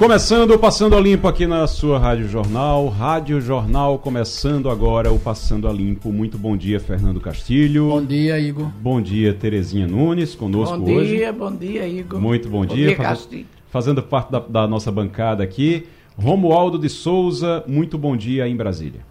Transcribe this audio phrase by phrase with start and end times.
[0.00, 2.88] Começando o Passando a Limpo aqui na sua Rádio Jornal.
[2.88, 6.10] Rádio Jornal começando agora o Passando a Limpo.
[6.10, 7.90] Muito bom dia, Fernando Castilho.
[7.90, 8.68] Bom dia, Igor.
[8.80, 11.10] Bom dia, Terezinha Nunes, conosco bom hoje.
[11.10, 12.18] Bom dia, bom dia, Igor.
[12.18, 12.86] Muito bom, bom dia.
[12.86, 13.44] dia Castilho.
[13.68, 15.86] Fazendo parte da, da nossa bancada aqui,
[16.16, 17.62] Romualdo de Souza.
[17.66, 19.02] Muito bom dia em Brasília.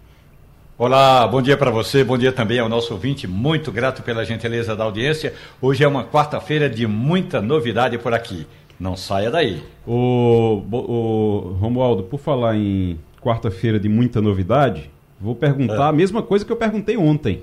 [0.76, 4.74] Olá, bom dia para você, bom dia também ao nosso ouvinte, muito grato pela gentileza
[4.74, 5.34] da audiência.
[5.60, 8.46] Hoje é uma quarta-feira de muita novidade por aqui.
[8.80, 9.62] Não saia daí.
[9.86, 14.90] O, o Romualdo, por falar em quarta-feira de muita novidade,
[15.20, 15.88] vou perguntar é.
[15.90, 17.42] a mesma coisa que eu perguntei ontem.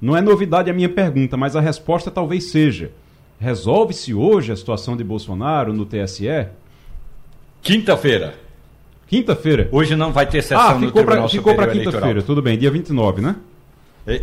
[0.00, 2.92] Não é novidade a minha pergunta, mas a resposta talvez seja:
[3.40, 6.46] resolve-se hoje a situação de Bolsonaro no TSE?
[7.60, 8.34] Quinta-feira.
[9.08, 9.68] Quinta-feira?
[9.72, 12.70] Hoje não vai ter sessão ah, ficou no Tribunal Ficou para quinta-feira, tudo bem, dia
[12.70, 13.36] 29, né?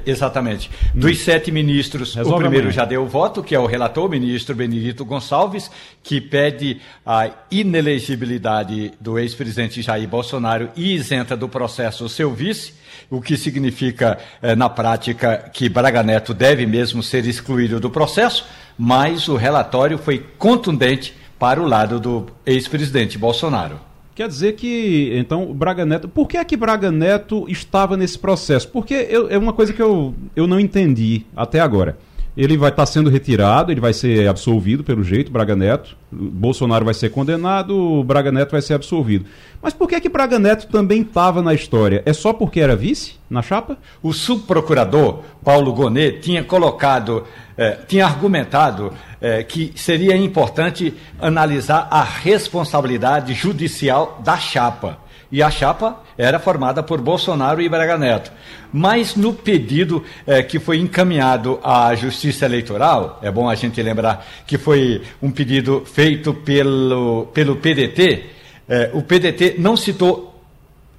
[0.05, 0.71] Exatamente.
[0.93, 2.75] Dos sete ministros, Resolve o primeiro amanhã.
[2.75, 5.69] já deu o voto, que é o relator, o ministro Benedito Gonçalves,
[6.01, 12.73] que pede a inelegibilidade do ex-presidente Jair Bolsonaro e isenta do processo o seu vice,
[13.09, 18.45] o que significa, eh, na prática, que Braga Neto deve mesmo ser excluído do processo,
[18.77, 23.92] mas o relatório foi contundente para o lado do ex-presidente Bolsonaro.
[24.16, 26.08] Quer dizer que, então, Braga Neto.
[26.08, 28.67] Por que é que Braga Neto estava nesse processo?
[28.67, 31.97] Porque eu, é uma coisa que eu, eu não entendi até agora.
[32.35, 35.95] Ele vai estar tá sendo retirado, ele vai ser absolvido pelo jeito, Braga Neto.
[36.11, 39.25] Bolsonaro vai ser condenado, Braga Neto vai ser absolvido.
[39.61, 42.01] Mas por que que Braga Neto também estava na história?
[42.05, 43.77] É só porque era vice na chapa?
[44.01, 47.23] O subprocurador Paulo Gonet tinha colocado,
[47.55, 55.03] eh, tinha argumentado eh, que seria importante analisar a responsabilidade judicial da chapa
[55.33, 58.31] e a chapa era formada por Bolsonaro e Braga Neto.
[58.71, 64.23] Mas no pedido eh, que foi encaminhado à Justiça Eleitoral, é bom a gente lembrar
[64.45, 68.25] que foi um pedido feito pelo, pelo PDT,
[68.69, 70.39] eh, o PDT não citou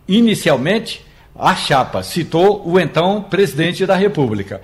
[0.08, 1.06] inicialmente
[1.38, 4.60] a chapa, citou o então presidente da República.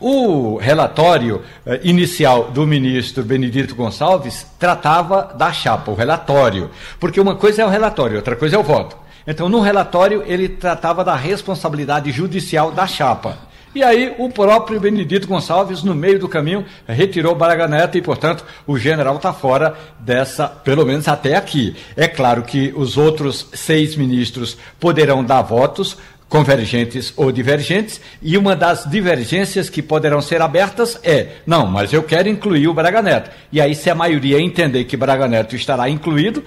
[0.00, 6.68] O relatório eh, inicial do ministro Benedito Gonçalves tratava da chapa, o relatório.
[6.98, 9.03] Porque uma coisa é o relatório, outra coisa é o voto.
[9.26, 13.38] Então, no relatório, ele tratava da responsabilidade judicial da chapa.
[13.74, 18.44] E aí, o próprio Benedito Gonçalves, no meio do caminho, retirou Braga Neto e, portanto,
[18.68, 21.74] o general está fora dessa, pelo menos até aqui.
[21.96, 25.96] É claro que os outros seis ministros poderão dar votos,
[26.34, 32.02] convergentes ou divergentes, e uma das divergências que poderão ser abertas é: não, mas eu
[32.02, 33.30] quero incluir o Braga Neto.
[33.52, 36.42] E aí, se a maioria entender que Braga Neto estará incluído,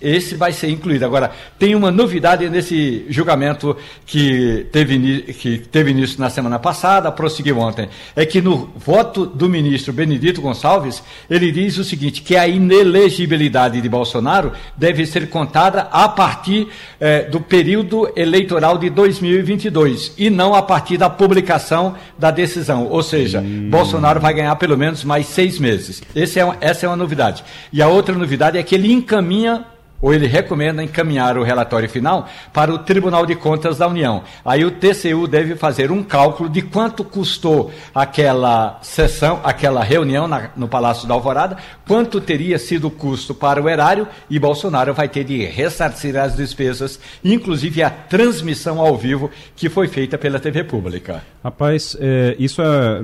[0.00, 1.04] esse vai ser incluído.
[1.04, 7.60] Agora, tem uma novidade nesse julgamento que teve, que teve início na semana passada, prosseguiu
[7.60, 11.00] ontem: é que no voto do ministro Benedito Gonçalves,
[11.30, 16.66] ele diz o seguinte: que a inelegibilidade de Bolsonaro deve ser contada a partir
[16.98, 19.27] eh, do período eleitoral de 2020.
[19.28, 22.86] 2022 e não a partir da publicação da decisão.
[22.88, 23.68] Ou seja, hum.
[23.70, 26.02] Bolsonaro vai ganhar pelo menos mais seis meses.
[26.14, 26.22] É,
[26.60, 27.44] essa é uma novidade.
[27.72, 29.64] E a outra novidade é que ele encaminha
[30.00, 34.22] ou ele recomenda encaminhar o relatório final para o Tribunal de Contas da União.
[34.44, 40.50] Aí o TCU deve fazer um cálculo de quanto custou aquela sessão, aquela reunião na,
[40.56, 41.56] no Palácio da Alvorada,
[41.86, 46.36] quanto teria sido o custo para o erário e Bolsonaro vai ter de ressarcir as
[46.36, 51.22] despesas, inclusive a transmissão ao vivo que foi feita pela TV Pública.
[51.42, 53.02] Rapaz, é, isso é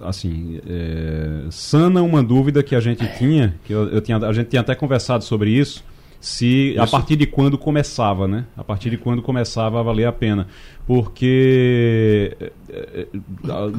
[0.00, 4.48] assim é, sana uma dúvida que a gente tinha, que eu, eu tinha, a gente
[4.48, 5.84] tinha até conversado sobre isso
[6.20, 6.82] se Isso.
[6.82, 8.44] a partir de quando começava, né?
[8.54, 10.46] A partir de quando começava a valer a pena.
[10.86, 13.06] Porque eh, eh,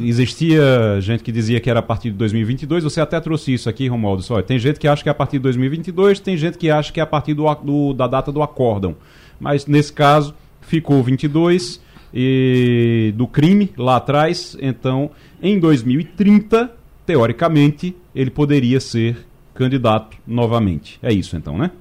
[0.02, 3.88] existia gente que dizia que era a partir de 2022, você até trouxe isso aqui,
[3.88, 6.72] Romualdo, só, tem gente que acha que é a partir de 2022, tem gente que
[6.72, 8.96] acha que é a partir do, do da data do acórdão.
[9.40, 11.80] Mas nesse caso ficou 22
[12.14, 15.12] e do crime lá atrás, então
[15.44, 16.72] em 2030,
[17.06, 19.18] teoricamente, ele poderia ser
[19.54, 20.98] candidato novamente.
[21.04, 21.72] É isso então, né?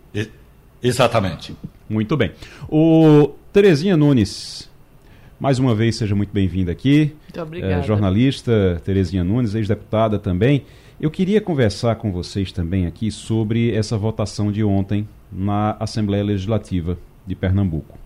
[0.83, 1.55] Exatamente.
[1.89, 2.33] Muito bem.
[2.69, 4.71] O Terezinha Nunes,
[5.39, 7.15] mais uma vez seja muito bem-vinda aqui.
[7.25, 7.75] Muito obrigada.
[7.75, 10.65] É, jornalista Terezinha Nunes, ex-deputada também.
[11.01, 16.99] Eu queria conversar com vocês também aqui sobre essa votação de ontem na Assembleia Legislativa
[17.27, 17.99] de Pernambuco.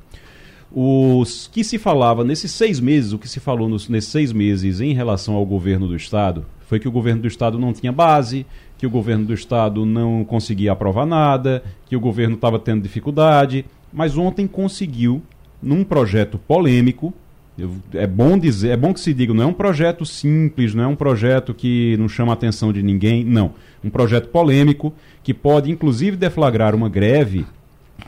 [0.73, 4.81] Os que se falava nesses seis meses, o que se falou nos, nesses seis meses
[4.81, 8.47] em relação ao governo do Estado, foi que o governo do Estado não tinha base,
[8.79, 13.65] que o governo do Estado não conseguia aprovar nada, que o governo estava tendo dificuldade.
[13.93, 15.23] Mas ontem conseguiu,
[15.63, 17.15] num projeto polêmico,
[17.57, 20.83] eu, é bom dizer, é bom que se diga, não é um projeto simples, não
[20.83, 23.53] é um projeto que não chama a atenção de ninguém, não.
[23.83, 24.93] Um projeto polêmico
[25.23, 27.47] que pode inclusive deflagrar uma greve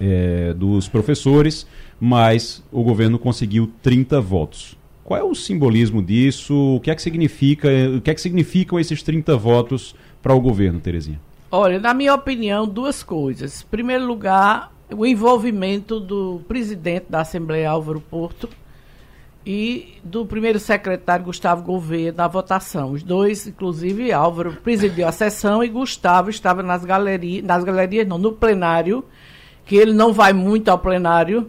[0.00, 1.66] é, dos professores,
[2.00, 4.76] mas o governo conseguiu 30 votos.
[5.04, 6.76] Qual é o simbolismo disso?
[6.76, 7.68] O que é que significa?
[7.96, 11.20] O que é que significam esses 30 votos para o governo, Terezinha?
[11.50, 13.62] Olha, na minha opinião, duas coisas.
[13.62, 18.48] Em primeiro lugar, o envolvimento do presidente da Assembleia Álvaro Porto
[19.46, 22.90] e do primeiro secretário Gustavo Gouveia na votação.
[22.90, 28.18] Os dois, inclusive, Álvaro presidiu a sessão e Gustavo estava nas galerias, nas galerias não,
[28.18, 29.04] no plenário,
[29.64, 31.48] que ele não vai muito ao plenário,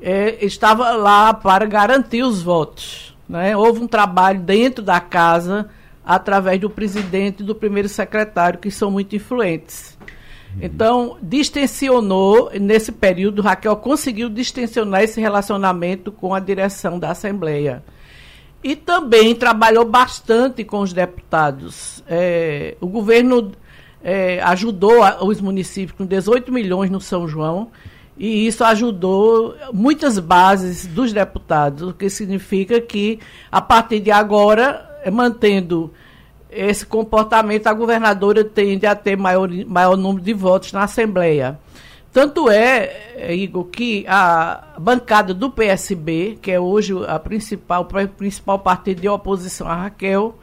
[0.00, 3.16] é, estava lá para garantir os votos.
[3.28, 3.56] Né?
[3.56, 5.68] Houve um trabalho dentro da casa,
[6.04, 9.96] através do presidente e do primeiro secretário, que são muito influentes.
[10.60, 17.82] Então, distensionou, nesse período, Raquel conseguiu distensionar esse relacionamento com a direção da Assembleia.
[18.62, 22.02] E também trabalhou bastante com os deputados.
[22.06, 23.52] É, o governo
[24.02, 27.70] é, ajudou a, os municípios com 18 milhões no São João,
[28.16, 33.18] e isso ajudou muitas bases dos deputados, o que significa que,
[33.50, 35.92] a partir de agora, mantendo
[36.50, 41.58] esse comportamento, a governadora tende a ter maior, maior número de votos na Assembleia.
[42.12, 48.08] Tanto é, é Igor, que a bancada do PSB, que é hoje a principal, o
[48.08, 50.36] principal partido de oposição a Raquel,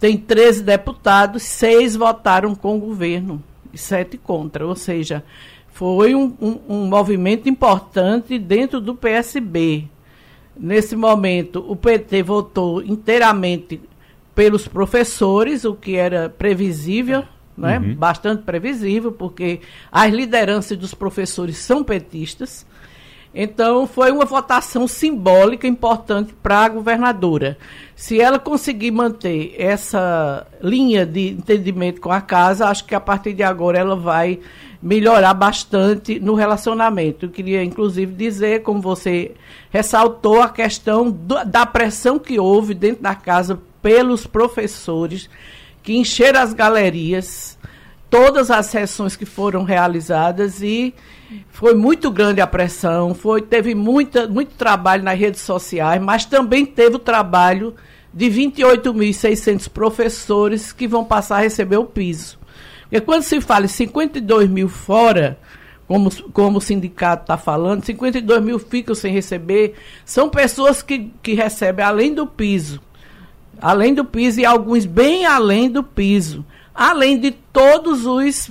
[0.00, 4.66] tem 13 deputados, seis votaram com o governo e sete contra.
[4.66, 5.22] Ou seja,
[5.68, 9.84] foi um, um, um movimento importante dentro do PSB.
[10.56, 13.80] Nesse momento, o PT votou inteiramente
[14.34, 17.24] pelos professores, o que era previsível,
[17.56, 17.78] né?
[17.78, 17.94] Uhum.
[17.94, 22.66] bastante previsível, porque as lideranças dos professores são petistas.
[23.34, 27.56] Então, foi uma votação simbólica importante para a governadora.
[27.96, 33.32] Se ela conseguir manter essa linha de entendimento com a casa, acho que a partir
[33.32, 34.38] de agora ela vai
[34.82, 37.26] melhorar bastante no relacionamento.
[37.26, 39.32] Eu queria, inclusive, dizer, como você
[39.70, 45.28] ressaltou, a questão do, da pressão que houve dentro da casa pelos professores
[45.82, 47.58] que encheram as galerias,
[48.08, 50.94] todas as sessões que foram realizadas e
[51.50, 56.64] foi muito grande a pressão, foi, teve muita, muito trabalho nas redes sociais, mas também
[56.64, 57.74] teve o trabalho
[58.14, 62.38] de 28.600 professores que vão passar a receber o piso.
[62.82, 65.38] Porque quando se fala em 52 mil fora,
[65.88, 69.74] como, como o sindicato está falando, 52 mil ficam sem receber,
[70.04, 72.80] são pessoas que, que recebem além do piso
[73.62, 76.44] além do piso e alguns bem além do piso,
[76.74, 78.50] além de todos os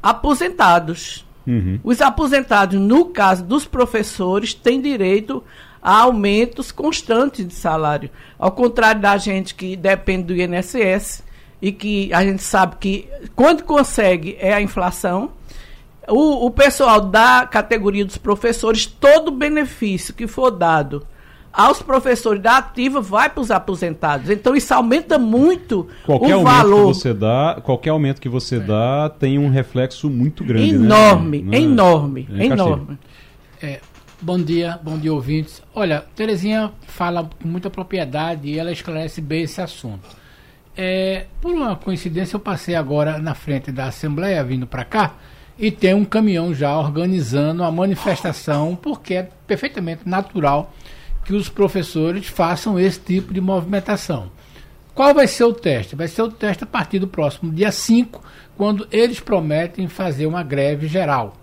[0.00, 1.26] aposentados.
[1.44, 1.80] Uhum.
[1.82, 5.42] Os aposentados, no caso dos professores, têm direito
[5.82, 8.08] a aumentos constantes de salário.
[8.38, 11.24] Ao contrário da gente que depende do INSS
[11.60, 15.32] e que a gente sabe que quando consegue é a inflação.
[16.08, 21.06] O, o pessoal da categoria dos professores, todo benefício que for dado
[21.52, 24.30] aos professores da ativa vai para os aposentados.
[24.30, 26.88] Então isso aumenta muito qualquer o valor.
[26.88, 28.60] Que você dá, qualquer aumento que você é.
[28.60, 30.70] dá tem um reflexo muito grande.
[30.70, 31.58] Enorme, né?
[31.58, 32.98] enorme, é, enorme.
[33.60, 33.80] É,
[34.20, 35.62] bom dia, bom dia ouvintes.
[35.74, 40.22] Olha, Terezinha fala com muita propriedade e ela esclarece bem esse assunto.
[40.74, 45.14] É, por uma coincidência, eu passei agora na frente da Assembleia, vindo para cá,
[45.58, 50.72] e tem um caminhão já organizando a manifestação, porque é perfeitamente natural
[51.24, 54.30] que os professores façam esse tipo de movimentação.
[54.94, 55.96] Qual vai ser o teste?
[55.96, 58.22] Vai ser o teste a partir do próximo dia 5,
[58.56, 61.36] quando eles prometem fazer uma greve geral.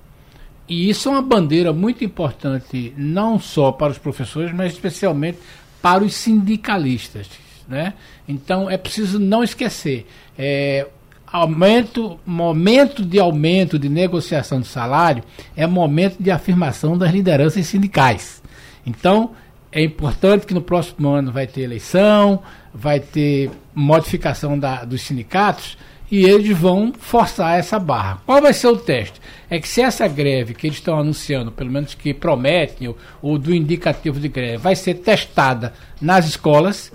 [0.67, 5.39] E isso é uma bandeira muito importante, não só para os professores, mas especialmente
[5.81, 7.27] para os sindicalistas.
[7.67, 7.93] Né?
[8.27, 10.05] Então é preciso não esquecer.
[10.37, 10.87] É,
[11.25, 15.23] aumento, momento de aumento de negociação de salário
[15.55, 18.41] é momento de afirmação das lideranças sindicais.
[18.85, 19.31] Então,
[19.71, 22.41] é importante que no próximo ano vai ter eleição,
[22.73, 25.77] vai ter modificação da, dos sindicatos
[26.11, 28.21] e eles vão forçar essa barra.
[28.25, 29.21] Qual vai ser o teste?
[29.49, 33.37] É que se essa greve que eles estão anunciando, pelo menos que prometem, ou, ou
[33.37, 36.91] do indicativo de greve, vai ser testada nas escolas,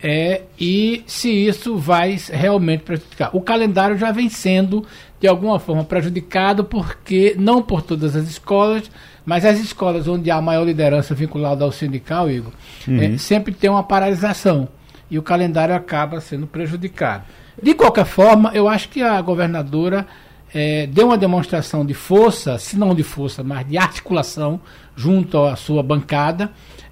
[0.00, 3.30] é, e se isso vai realmente prejudicar.
[3.32, 4.84] O calendário já vem sendo,
[5.20, 8.90] de alguma forma, prejudicado, porque, não por todas as escolas,
[9.24, 12.52] mas as escolas onde há maior liderança vinculada ao sindical, Igor,
[12.86, 13.00] uhum.
[13.00, 14.68] é, sempre tem uma paralisação
[15.10, 17.24] e o calendário acaba sendo prejudicado.
[17.62, 20.06] De qualquer forma, eu acho que a governadora
[20.54, 24.60] é, deu uma demonstração de força, se não de força, mas de articulação
[24.96, 26.50] junto à sua bancada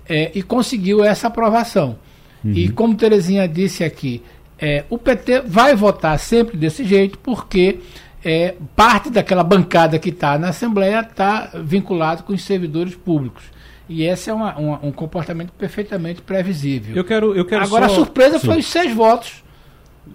[0.09, 1.99] é, e conseguiu essa aprovação.
[2.45, 2.53] Uhum.
[2.53, 4.23] E como Terezinha disse aqui,
[4.59, 7.81] é, o PT vai votar sempre desse jeito porque
[8.25, 13.45] é, parte daquela bancada que está na Assembleia está vinculado com os servidores públicos.
[13.89, 16.95] E esse é uma, uma, um comportamento perfeitamente previsível.
[16.95, 17.95] Eu quero, eu quero Agora só...
[17.95, 18.47] a surpresa Sim.
[18.47, 19.43] foi os seis votos.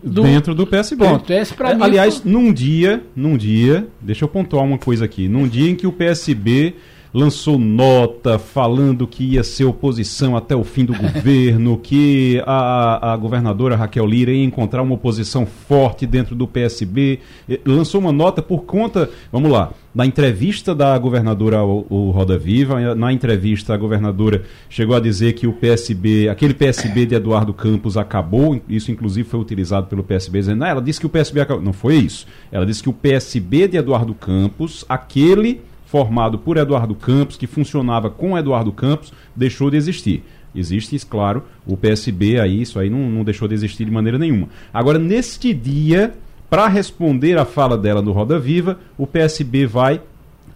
[0.01, 0.23] Do...
[0.23, 1.05] Dentro do PSB.
[1.05, 1.31] Ponto.
[1.31, 2.31] Esse pra é, mim aliás, foi...
[2.31, 5.27] num dia, num dia, deixa eu pontuar uma coisa aqui.
[5.27, 6.75] Num dia em que o PSB
[7.15, 13.15] lançou nota falando que ia ser oposição até o fim do governo, que a, a
[13.15, 17.19] governadora Raquel Lira ia encontrar uma oposição forte dentro do PSB.
[17.65, 22.93] Lançou uma nota por conta, vamos lá, na entrevista da governadora ao, ao Roda Viva,
[22.93, 27.95] na entrevista a governadora chegou a dizer que o PSB, aquele PSB de Eduardo Campos
[27.95, 31.63] acabou, isso inclusive foi utilizado pelo PSB, dizendo, não, ela disse que o PSB acabou.
[31.63, 32.27] Não foi isso.
[32.51, 38.09] Ela disse que o PSB de Eduardo Campos, aquele formado por Eduardo Campos, que funcionava
[38.09, 40.23] com Eduardo Campos, deixou de existir.
[40.55, 44.47] Existe, claro, o PSB aí, isso aí não, não deixou de existir de maneira nenhuma.
[44.73, 46.13] Agora, neste dia,
[46.49, 50.01] para responder à fala dela no Roda Viva, o PSB vai,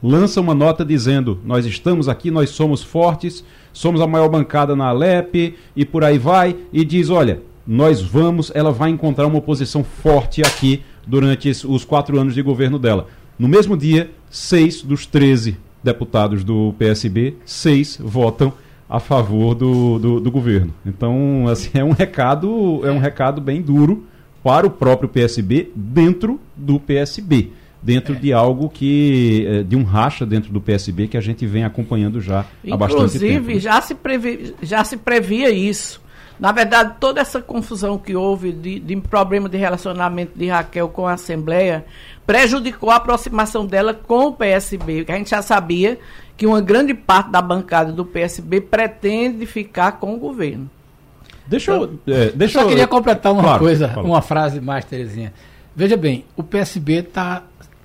[0.01, 3.43] lança uma nota dizendo: Nós estamos aqui, nós somos fortes,
[3.73, 8.51] somos a maior bancada na Alep e por aí vai, e diz: Olha, nós vamos,
[8.55, 13.07] ela vai encontrar uma oposição forte aqui durante os quatro anos de governo dela.
[13.39, 18.51] No mesmo dia, seis dos 13 deputados do PSB, seis votam
[18.89, 20.73] a favor do, do, do, governo.
[20.85, 24.03] Então, assim, é um recado, é um recado bem duro
[24.43, 27.51] para o próprio PSB dentro do PSB.
[27.81, 28.19] Dentro é.
[28.19, 29.45] de algo que.
[29.47, 32.77] É, de um racha dentro do PSB que a gente vem acompanhando já Inclusive, há
[32.77, 33.33] bastante tempo.
[33.35, 36.01] Inclusive, já, se previ, já se previa isso.
[36.39, 41.05] Na verdade, toda essa confusão que houve de, de problema de relacionamento de Raquel com
[41.05, 41.85] a Assembleia
[42.29, 45.97] prejudicou a aproximação dela com o PSB, que a gente já sabia
[46.37, 50.69] que uma grande parte da bancada do PSB pretende ficar com o governo.
[51.47, 51.85] Deixa eu.
[51.85, 54.05] Então, é, deixa eu só queria completar uma claro, coisa, fala.
[54.05, 55.33] uma frase mais, Terezinha.
[55.75, 57.41] Veja bem, o PSB está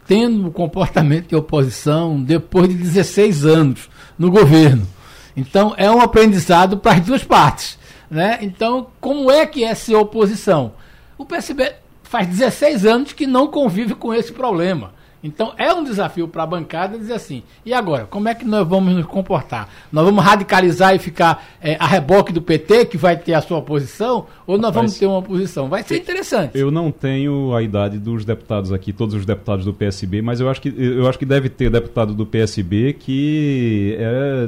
[0.07, 4.87] tendo um comportamento de oposição depois de 16 anos no governo.
[5.35, 7.79] Então, é um aprendizado para as duas partes.
[8.11, 8.41] Né?
[8.43, 10.73] Então, como é que é ser oposição?
[11.17, 11.73] O PSB
[12.14, 14.92] faz 16 anos que não convive com esse problema.
[15.21, 18.68] Então é um desafio para a bancada dizer assim: e agora, como é que nós
[18.68, 19.68] vamos nos comportar?
[19.90, 23.61] Nós vamos radicalizar e ficar é, a reboque do PT, que vai ter a sua
[23.62, 25.68] posição, ou nós vamos ter uma posição?
[25.68, 26.56] Vai ser interessante.
[26.56, 30.49] Eu não tenho a idade dos deputados aqui, todos os deputados do PSB, mas eu
[30.49, 33.99] acho que, eu acho que deve ter deputado do PSB que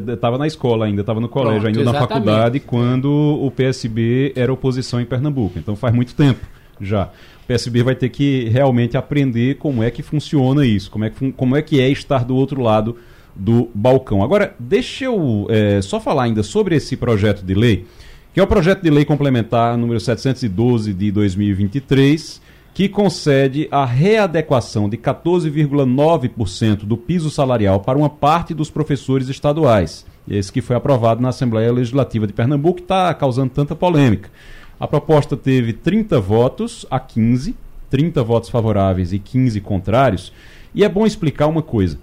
[0.07, 2.11] estava é, na escola ainda, estava no colégio, Pronto, ainda exatamente.
[2.11, 5.59] na faculdade, quando o PSB era oposição em Pernambuco.
[5.59, 6.47] Então faz muito tempo
[6.81, 7.11] já.
[7.47, 11.57] PSB vai ter que realmente aprender como é que funciona isso, como é que, como
[11.57, 12.97] é, que é estar do outro lado
[13.35, 14.23] do balcão.
[14.23, 17.87] Agora, deixa eu é, só falar ainda sobre esse projeto de lei,
[18.33, 22.41] que é o projeto de lei complementar número 712 de 2023,
[22.75, 30.05] que concede a readequação de 14,9% do piso salarial para uma parte dos professores estaduais.
[30.29, 34.29] Esse que foi aprovado na Assembleia Legislativa de Pernambuco está causando tanta polêmica.
[34.79, 37.57] A proposta teve 30 votos a 15,
[37.89, 40.33] 30 votos favoráveis e 15 contrários.
[40.75, 41.99] E é bom explicar uma coisa.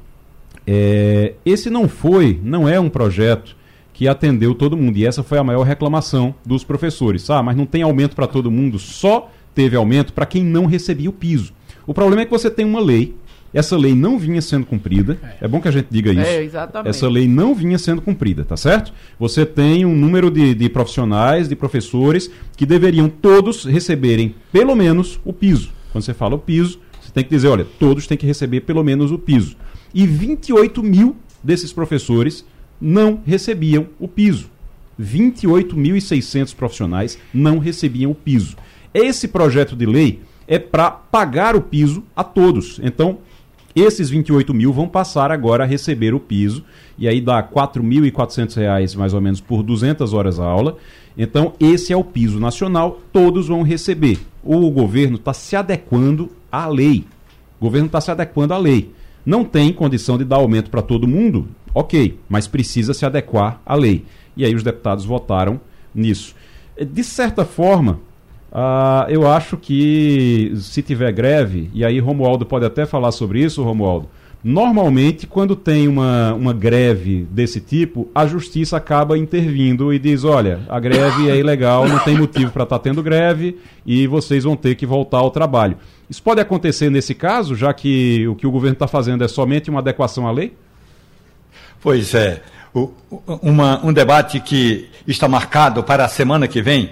[0.65, 3.55] É, esse não foi, não é um projeto
[3.93, 4.97] que atendeu todo mundo.
[4.97, 7.29] E essa foi a maior reclamação dos professores.
[7.29, 11.09] Ah, mas não tem aumento para todo mundo, só teve aumento para quem não recebia
[11.09, 11.53] o piso.
[11.85, 13.15] O problema é que você tem uma lei
[13.53, 15.17] essa lei não vinha sendo cumprida.
[15.39, 16.23] É, é bom que a gente diga é, isso.
[16.23, 16.89] É, exatamente.
[16.89, 18.91] Essa lei não vinha sendo cumprida, tá certo?
[19.19, 25.19] Você tem um número de, de profissionais, de professores, que deveriam todos receberem pelo menos
[25.23, 25.69] o piso.
[25.91, 28.83] Quando você fala o piso, você tem que dizer, olha, todos têm que receber pelo
[28.83, 29.55] menos o piso.
[29.93, 32.43] E 28 mil desses professores
[32.81, 34.49] não recebiam o piso.
[34.99, 38.55] 28.600 profissionais não recebiam o piso.
[38.93, 42.79] Esse projeto de lei é para pagar o piso a todos.
[42.83, 43.19] Então,
[43.75, 46.63] esses 28 mil vão passar agora a receber o piso,
[46.97, 50.77] e aí dá R$ 4.400 mais ou menos por 200 horas a aula.
[51.17, 54.19] Então, esse é o piso nacional, todos vão receber.
[54.43, 57.05] O governo está se adequando à lei.
[57.59, 58.91] O governo está se adequando à lei.
[59.25, 61.47] Não tem condição de dar aumento para todo mundo?
[61.73, 64.05] Ok, mas precisa se adequar à lei.
[64.35, 65.59] E aí os deputados votaram
[65.93, 66.35] nisso.
[66.79, 67.99] De certa forma,
[68.53, 73.63] uh, eu acho que se tiver greve, e aí Romualdo pode até falar sobre isso,
[73.63, 74.07] Romualdo,
[74.43, 80.59] Normalmente, quando tem uma, uma greve desse tipo, a justiça acaba intervindo e diz: olha,
[80.67, 84.57] a greve é ilegal, não tem motivo para estar tá tendo greve e vocês vão
[84.57, 85.77] ter que voltar ao trabalho.
[86.09, 89.69] Isso pode acontecer nesse caso, já que o que o governo está fazendo é somente
[89.69, 90.53] uma adequação à lei?
[91.79, 92.41] Pois é.
[92.73, 92.91] O,
[93.41, 96.89] uma, um debate que está marcado para a semana que vem,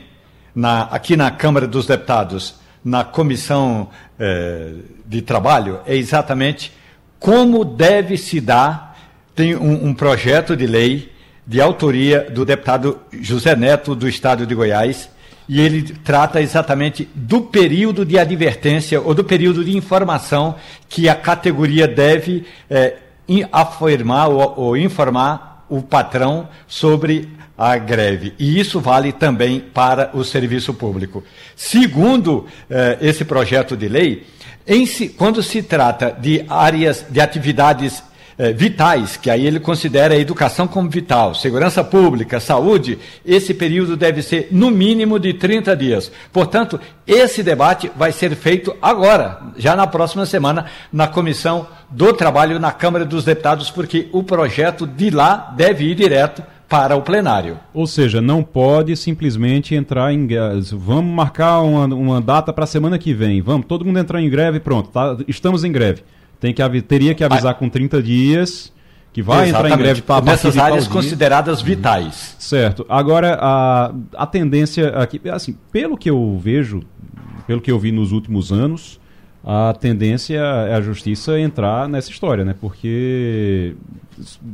[0.53, 3.89] na, aqui na Câmara dos Deputados, na Comissão
[4.19, 4.73] eh,
[5.05, 6.71] de Trabalho, é exatamente
[7.19, 8.97] como deve se dar,
[9.35, 11.11] tem um, um projeto de lei
[11.45, 15.09] de autoria do deputado José Neto, do estado de Goiás,
[15.47, 20.55] e ele trata exatamente do período de advertência ou do período de informação
[20.87, 22.95] que a categoria deve é,
[23.51, 28.33] afirmar ou, ou, informar o patrão sobre a greve.
[28.39, 31.23] E isso vale também para o serviço público.
[31.55, 34.25] Segundo eh, esse projeto de lei,
[34.85, 38.03] si, quando se trata de áreas de atividades
[38.37, 43.95] eh, vitais, que aí ele considera a educação como vital, segurança pública, saúde, esse período
[43.95, 46.11] deve ser no mínimo de 30 dias.
[46.33, 52.59] Portanto, esse debate vai ser feito agora, já na próxima semana, na Comissão do Trabalho
[52.59, 57.59] na Câmara dos Deputados, porque o projeto de lá deve ir direto para o plenário.
[57.73, 60.25] Ou seja, não pode simplesmente entrar em
[60.71, 64.29] vamos marcar uma, uma data para a semana que vem, vamos todo mundo entrar em
[64.29, 66.01] greve, pronto, tá, estamos em greve.
[66.39, 68.71] Tem que teria que avisar com 30 dias
[69.11, 69.73] que vai Exatamente.
[69.73, 72.37] entrar em greve para nessas áreas consideradas vitais.
[72.39, 72.85] Certo.
[72.87, 76.83] Agora a, a tendência aqui, assim, pelo que eu vejo,
[77.45, 78.97] pelo que eu vi nos últimos anos,
[79.43, 82.55] a tendência é a justiça entrar nessa história, né?
[82.59, 83.75] Porque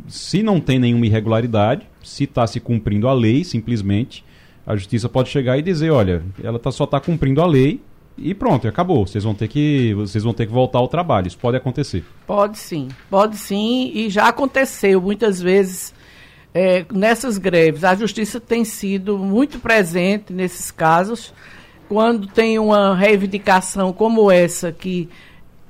[0.08, 4.24] se não tem nenhuma irregularidade, se está se cumprindo a lei, simplesmente,
[4.65, 7.82] a justiça pode chegar e dizer, olha, ela tá, só está cumprindo a lei
[8.17, 9.06] e pronto, acabou.
[9.06, 11.27] Vocês vão ter que vocês vão ter que voltar ao trabalho.
[11.27, 12.03] Isso pode acontecer?
[12.25, 15.94] Pode sim, pode sim e já aconteceu muitas vezes
[16.53, 17.84] é, nessas greves.
[17.84, 21.34] A justiça tem sido muito presente nesses casos
[21.88, 25.10] quando tem uma reivindicação como essa que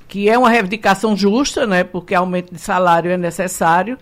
[0.06, 1.84] que é uma reivindicação justa, né?
[1.84, 3.98] Porque aumento de salário é necessário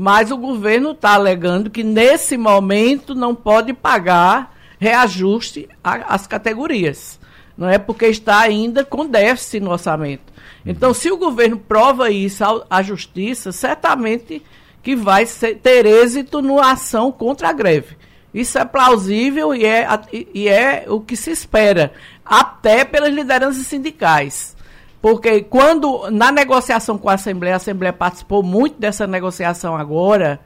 [0.00, 7.18] mas o governo está alegando que nesse momento não pode pagar reajuste às categorias.
[7.56, 10.32] Não é porque está ainda com déficit no orçamento.
[10.64, 14.40] Então, se o governo prova isso à justiça, certamente
[14.84, 17.96] que vai ser, ter êxito na ação contra a greve.
[18.38, 19.88] Isso é plausível e é,
[20.32, 21.92] e é o que se espera,
[22.24, 24.56] até pelas lideranças sindicais.
[25.02, 30.40] Porque quando, na negociação com a Assembleia, a Assembleia participou muito dessa negociação agora,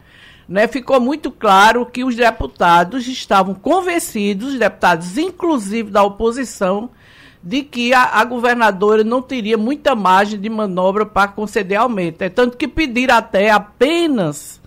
[0.49, 6.89] né, ficou muito claro que os deputados estavam convencidos, os deputados, inclusive da oposição,
[7.43, 12.23] de que a, a governadora não teria muita margem de manobra para conceder aumento.
[12.23, 14.62] É tanto que pediram até apenas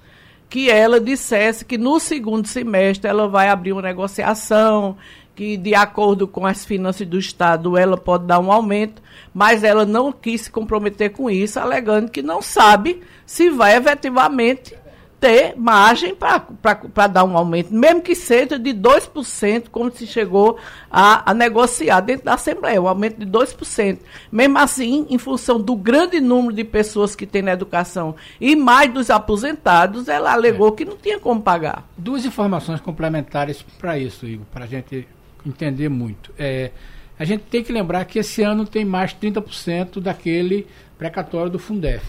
[0.56, 4.96] que ela dissesse que no segundo semestre ela vai abrir uma negociação,
[5.36, 9.02] que de acordo com as finanças do Estado ela pode dar um aumento,
[9.34, 14.74] mas ela não quis se comprometer com isso, alegando que não sabe se vai efetivamente
[15.20, 20.58] ter margem para dar um aumento, mesmo que seja de 2%, como se chegou
[20.90, 24.00] a, a, negociar dentro da Assembleia, um aumento de 2%.
[24.32, 28.92] Mesmo assim, em função do grande número de pessoas que tem na educação e mais
[28.94, 30.72] dos aposentados, ela alegou é.
[30.72, 31.88] que não tinha como pagar.
[31.98, 35.08] Duas informações complementares para isso, Igor, para a gente
[35.46, 36.32] entender muito.
[36.38, 36.72] É,
[37.18, 42.06] a gente tem que lembrar que esse ano tem mais 30% daquele precatório do Fundef.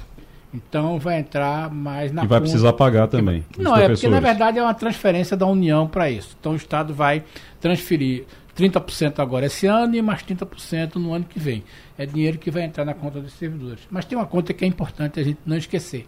[0.56, 2.24] Então vai entrar mais na.
[2.24, 2.50] E vai conta.
[2.50, 3.44] precisar pagar também.
[3.58, 6.36] Não, é porque na verdade é uma transferência da União para isso.
[6.40, 7.22] Então o Estado vai
[7.60, 8.24] transferir
[8.56, 11.62] 30% agora esse ano e mais 30% no ano que vem.
[11.98, 13.82] É dinheiro que vai entrar na conta dos servidores.
[13.90, 16.06] Mas tem uma conta que é importante a gente não esquecer.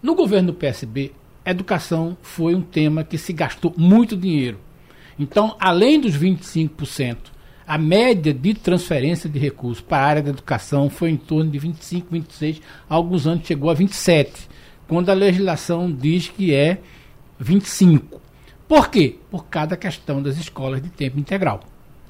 [0.00, 1.12] No governo do PSB,
[1.44, 4.58] educação foi um tema que se gastou muito dinheiro.
[5.18, 7.16] Então, além dos 25%,
[7.70, 11.56] a média de transferência de recursos para a área da educação foi em torno de
[11.56, 14.48] 25, 26, alguns anos chegou a 27,
[14.88, 16.80] quando a legislação diz que é
[17.38, 18.20] 25.
[18.66, 19.18] Por quê?
[19.30, 21.60] Por cada questão das escolas de tempo integral.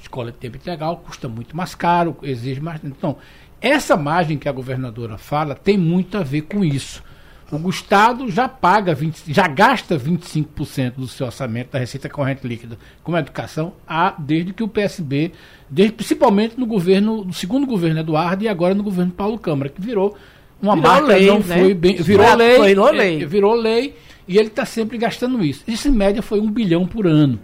[0.01, 2.83] Escola de tempo integral custa muito mais caro, exige mais.
[2.83, 3.18] Então,
[3.61, 7.03] essa margem que a governadora fala tem muito a ver com isso.
[7.52, 12.78] O Estado já paga 20, já gasta 25% do seu orçamento da receita corrente líquida
[13.02, 15.32] com a educação a, desde que o PSB,
[15.68, 19.80] desde, principalmente no governo, no segundo governo Eduardo e agora no governo Paulo Câmara, que
[19.80, 20.16] virou
[20.62, 21.58] uma virou marca lei, não né?
[21.58, 23.96] foi bem, virou lei, virou lei, é, virou lei
[24.28, 25.64] e ele está sempre gastando isso.
[25.66, 27.40] Isso em média foi um bilhão por ano.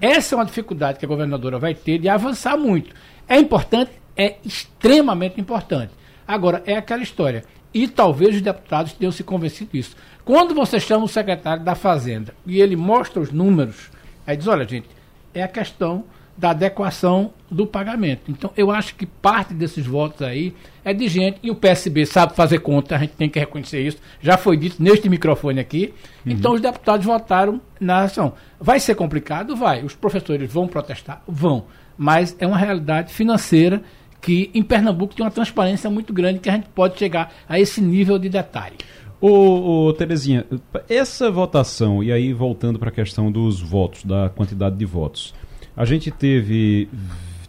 [0.00, 2.94] Essa é uma dificuldade que a governadora vai ter de avançar muito.
[3.28, 5.92] É importante, é extremamente importante.
[6.26, 7.44] Agora, é aquela história.
[7.72, 9.96] E talvez os deputados tenham se convencido disso.
[10.24, 13.90] Quando você chama o secretário da Fazenda e ele mostra os números,
[14.26, 14.88] aí diz: olha, gente,
[15.32, 16.04] é a questão
[16.36, 18.30] da adequação do pagamento.
[18.30, 22.34] Então, eu acho que parte desses votos aí é de gente, e o PSB sabe
[22.34, 25.92] fazer conta, a gente tem que reconhecer isso, já foi dito neste microfone aqui.
[26.24, 26.32] Uhum.
[26.32, 28.32] Então, os deputados votaram na ação.
[28.58, 29.54] Vai ser complicado?
[29.54, 29.84] Vai.
[29.84, 31.22] Os professores vão protestar?
[31.28, 31.66] Vão.
[31.98, 33.82] Mas é uma realidade financeira
[34.20, 37.80] que em Pernambuco tem uma transparência muito grande que a gente pode chegar a esse
[37.80, 38.76] nível de detalhe.
[39.20, 40.46] Ô, ô Terezinha,
[40.88, 45.34] essa votação, e aí voltando para a questão dos votos, da quantidade de votos,
[45.76, 46.88] a gente teve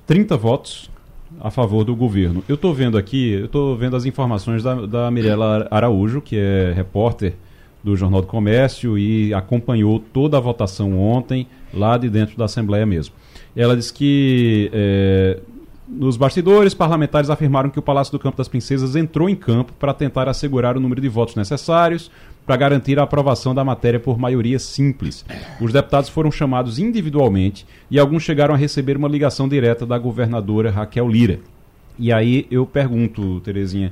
[0.06, 0.92] 30 votos
[1.40, 2.44] a favor do governo.
[2.48, 6.74] Eu estou vendo aqui, eu estou vendo as informações da, da Mirella Araújo, que é
[6.76, 7.36] repórter
[7.84, 12.86] do Jornal do Comércio e acompanhou toda a votação ontem, lá de dentro da Assembleia
[12.86, 13.16] mesmo.
[13.56, 15.40] Ela disse que é,
[15.92, 19.94] nos bastidores, parlamentares afirmaram que o Palácio do Campo das Princesas entrou em campo para
[19.94, 22.10] tentar assegurar o número de votos necessários
[22.46, 25.26] para garantir a aprovação da matéria por maioria simples.
[25.60, 30.72] Os deputados foram chamados individualmente e alguns chegaram a receber uma ligação direta da governadora
[30.72, 31.40] Raquel Lira.
[32.00, 33.92] E aí eu pergunto, Terezinha,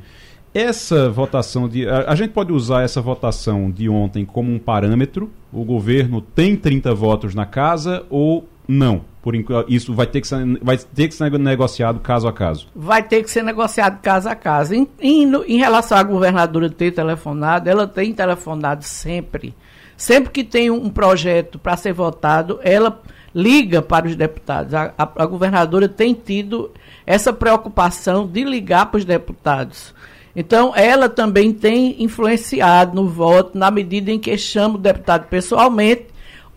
[0.53, 1.87] essa votação de.
[1.87, 5.29] A, a, gente pode usar essa votação de ontem como um parâmetro?
[5.51, 9.01] O governo tem 30 votos na casa ou não?
[9.19, 9.33] Por
[9.67, 12.67] isso vai ter que ser, vai ter que ser negociado caso a caso.
[12.75, 14.75] Vai ter que ser negociado caso a caso.
[14.75, 19.55] Em, em, em relação à governadora ter telefonado, ela tem telefonado sempre.
[19.97, 23.01] Sempre que tem um projeto para ser votado, ela
[23.33, 24.73] liga para os deputados.
[24.73, 26.71] A, a, a, governadora tem tido
[27.05, 29.93] essa preocupação de ligar para os deputados.
[30.35, 36.08] Então, ela também tem influenciado no voto na medida em que chama o deputado pessoalmente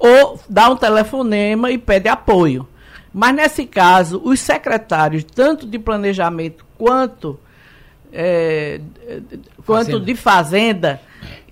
[0.03, 2.67] ou dá um telefonema e pede apoio.
[3.15, 7.39] Mas nesse caso, os secretários, tanto de planejamento quanto,
[8.13, 8.81] é,
[9.65, 10.01] quanto fazenda.
[10.01, 11.01] de fazenda,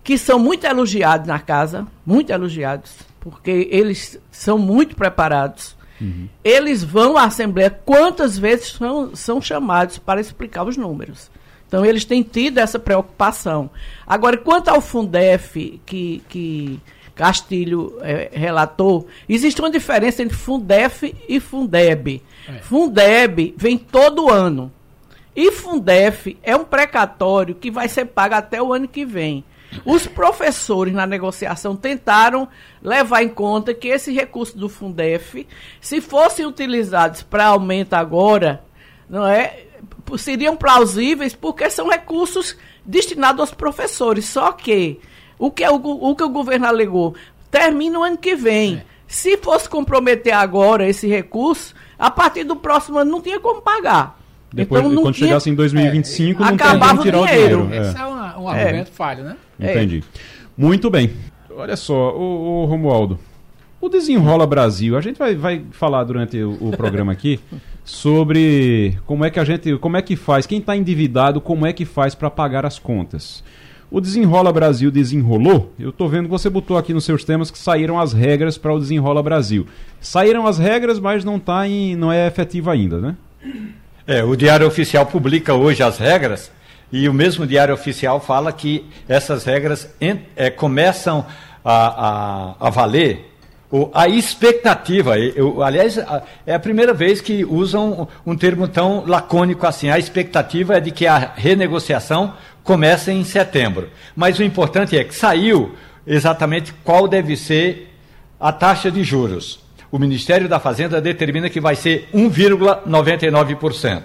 [0.02, 5.76] que são muito elogiados na casa, muito elogiados, porque eles são muito preparados.
[6.00, 6.28] Uhum.
[6.42, 11.30] Eles vão à Assembleia quantas vezes são, são chamados para explicar os números.
[11.68, 13.70] Então, eles têm tido essa preocupação.
[14.04, 16.80] Agora, quanto ao Fundef, que, que
[17.20, 22.22] Castilho é, relatou, existe uma diferença entre Fundef e Fundeb.
[22.48, 22.52] É.
[22.62, 24.72] Fundeb vem todo ano.
[25.36, 29.44] E Fundef é um precatório que vai ser pago até o ano que vem.
[29.84, 32.48] Os professores na negociação tentaram
[32.82, 35.46] levar em conta que esse recurso do Fundef,
[35.78, 38.64] se fossem utilizados para aumento agora,
[39.10, 39.64] não é,
[40.16, 44.24] seriam plausíveis porque são recursos destinados aos professores.
[44.24, 44.98] Só que
[45.40, 47.14] o que, é o, o que o governo alegou?
[47.50, 48.76] Termina o ano que vem.
[48.76, 48.82] É.
[49.08, 54.20] Se fosse comprometer agora esse recurso, a partir do próximo ano não tinha como pagar.
[54.52, 57.68] Depois, então, quando tinha, chegasse em 2025, é, não tinha como tirar o dinheiro.
[57.72, 57.78] É.
[57.78, 58.94] Esse é um, um argumento é.
[58.94, 59.36] falho, né?
[59.58, 60.04] Entendi.
[60.56, 61.10] Muito bem.
[61.56, 63.18] Olha só, o, o Romualdo.
[63.80, 67.40] O Desenrola Brasil, a gente vai, vai falar durante o, o programa aqui
[67.82, 71.72] sobre como é que a gente, como é que faz, quem está endividado, como é
[71.72, 73.42] que faz para pagar as contas.
[73.90, 75.72] O Desenrola Brasil desenrolou.
[75.76, 78.72] Eu estou vendo que você botou aqui nos seus temas que saíram as regras para
[78.72, 79.66] o Desenrola Brasil.
[80.00, 83.16] Saíram as regras, mas não tá em, não é efetivo ainda, né?
[84.06, 86.52] É, o Diário Oficial publica hoje as regras
[86.92, 89.92] e o mesmo Diário Oficial fala que essas regras
[90.36, 91.26] é, começam
[91.64, 93.30] a, a, a valer
[93.94, 95.96] a expectativa, eu, aliás,
[96.44, 99.88] é a primeira vez que usam um termo tão lacônico assim.
[99.88, 103.88] A expectativa é de que a renegociação começa em setembro.
[104.14, 105.74] Mas o importante é que saiu
[106.06, 107.94] exatamente qual deve ser
[108.38, 109.60] a taxa de juros.
[109.92, 114.04] O Ministério da Fazenda determina que vai ser 1,99%.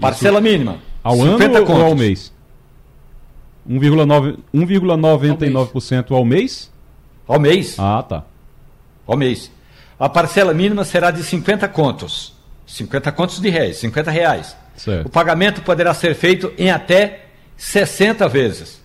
[0.00, 0.78] Parcela mínima.
[1.02, 1.70] Ao ano contos.
[1.70, 2.32] ou ao mês?
[3.68, 6.70] 1,99% ao mês?
[7.26, 7.76] Ao mês.
[7.78, 8.24] Ah, tá.
[9.06, 9.50] Ao mês.
[9.98, 12.34] A parcela mínima será de 50 contos.
[12.66, 14.54] 50 contos de reais, 50 reais.
[14.76, 15.06] Certo.
[15.06, 17.25] O pagamento poderá ser feito em até
[17.56, 18.80] 60 vezes.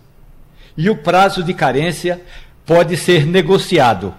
[0.77, 2.21] E o prazo de carência
[2.65, 4.13] pode ser negociado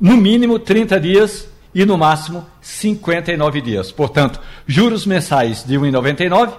[0.00, 3.90] no mínimo 30 dias e no máximo 59 dias.
[3.90, 6.52] Portanto, juros mensais de 1,99,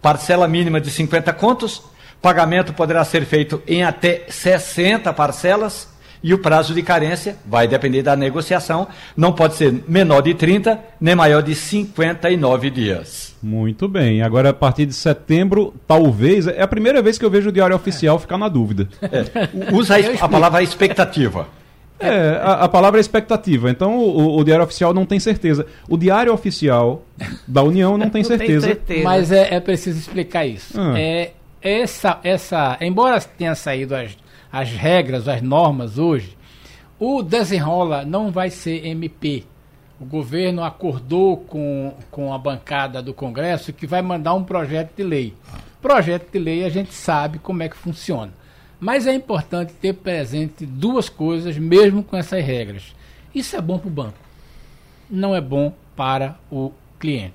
[0.00, 1.82] parcela mínima de 50 contos,
[2.20, 5.93] pagamento poderá ser feito em até 60 parcelas
[6.24, 10.80] e o prazo de carência vai depender da negociação, não pode ser menor de 30
[10.98, 13.36] nem maior de 59 dias.
[13.42, 14.22] Muito bem.
[14.22, 16.46] Agora, a partir de setembro, talvez.
[16.46, 18.88] É a primeira vez que eu vejo o Diário Oficial ficar na dúvida.
[19.02, 19.74] É.
[19.74, 21.46] Usa a, a palavra expectativa.
[22.00, 23.68] É, a, a palavra é expectativa.
[23.68, 25.66] Então o, o, Diário Oficial não tem certeza.
[25.86, 27.02] O Diário Oficial
[27.46, 28.66] da União não tem não certeza.
[28.66, 29.04] Tem certeza.
[29.04, 30.72] Mas é, é, preciso explicar isso.
[30.80, 30.98] Ah.
[30.98, 34.16] É, essa, essa, embora tenha saído as,
[34.54, 36.38] as regras, as normas hoje,
[36.96, 39.42] o desenrola não vai ser MP.
[39.98, 45.02] O governo acordou com, com a bancada do Congresso que vai mandar um projeto de
[45.02, 45.34] lei.
[45.82, 48.32] Projeto de lei a gente sabe como é que funciona.
[48.78, 52.94] Mas é importante ter presente duas coisas, mesmo com essas regras.
[53.34, 54.18] Isso é bom para o banco,
[55.10, 57.34] não é bom para o cliente.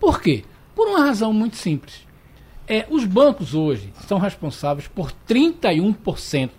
[0.00, 0.42] Por quê?
[0.74, 2.03] Por uma razão muito simples.
[2.66, 6.50] É, os bancos hoje são responsáveis por 31%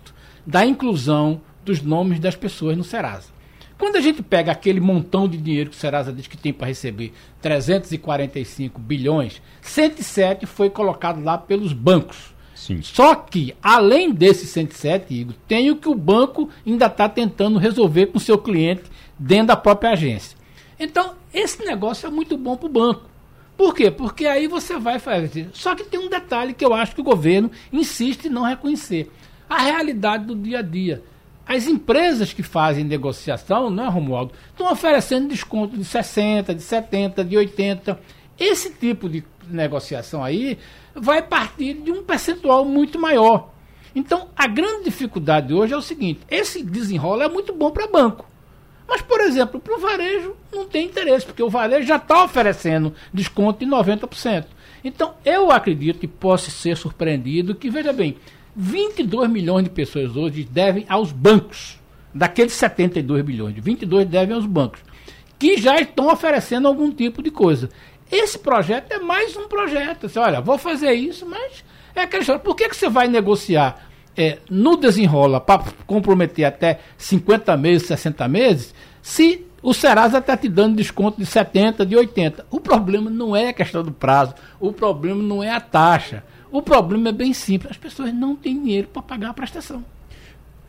[0.46, 3.34] da inclusão dos nomes das pessoas no Serasa.
[3.76, 6.68] Quando a gente pega aquele montão de dinheiro que o Serasa diz que tem para
[6.68, 12.34] receber, 345 bilhões, 107 foi colocado lá pelos bancos.
[12.54, 12.80] Sim.
[12.80, 18.06] Só que, além desses 107, Igor, tem o que o banco ainda está tentando resolver
[18.06, 18.84] com o seu cliente
[19.18, 20.38] dentro da própria agência.
[20.80, 23.15] Então, esse negócio é muito bom para o banco.
[23.56, 23.90] Por quê?
[23.90, 25.48] Porque aí você vai fazer.
[25.52, 29.10] Só que tem um detalhe que eu acho que o governo insiste em não reconhecer:
[29.48, 31.02] a realidade do dia a dia.
[31.46, 37.24] As empresas que fazem negociação, não é, Romualdo, estão oferecendo desconto de 60, de 70,
[37.24, 38.00] de 80.
[38.36, 40.58] Esse tipo de negociação aí
[40.94, 43.50] vai partir de um percentual muito maior.
[43.94, 48.28] Então, a grande dificuldade hoje é o seguinte: esse desenrola é muito bom para banco.
[48.88, 52.94] Mas, por exemplo, para o varejo não tem interesse, porque o varejo já está oferecendo
[53.12, 54.46] desconto de 90%.
[54.84, 58.16] Então, eu acredito que possa ser surpreendido que, veja bem,
[58.54, 61.78] 22 milhões de pessoas hoje devem aos bancos.
[62.14, 64.80] Daqueles 72 bilhões, 22 devem aos bancos,
[65.38, 67.68] que já estão oferecendo algum tipo de coisa.
[68.10, 70.08] Esse projeto é mais um projeto.
[70.08, 71.62] Você, olha, vou fazer isso, mas
[71.94, 72.40] é aquela história.
[72.40, 78.28] Por que, que você vai negociar é, no desenrola para comprometer até 50 meses, 60
[78.28, 82.46] meses, se o Serasa está te dando desconto de 70, de 80?
[82.50, 86.22] O problema não é a questão do prazo, o problema não é a taxa.
[86.50, 89.84] O problema é bem simples, as pessoas não têm dinheiro para pagar a prestação.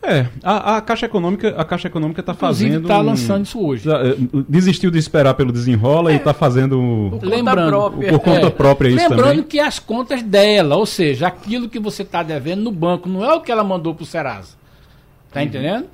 [0.02, 2.82] É, a, a, Caixa Econômica a Caixa Econômica está fazendo.
[2.82, 3.90] está lançando isso hoje.
[3.90, 4.16] Eh,
[4.48, 7.18] desistiu de esperar pelo desenrola é, e está fazendo.
[7.20, 8.10] Por lembrando, própria.
[8.10, 9.44] Por conta é, própria isso Lembrando também.
[9.44, 13.34] que as contas dela, ou seja, aquilo que você está devendo no banco, não é
[13.34, 14.56] o que ela mandou para o Serasa.
[15.28, 15.46] Está uhum.
[15.46, 15.88] entendendo?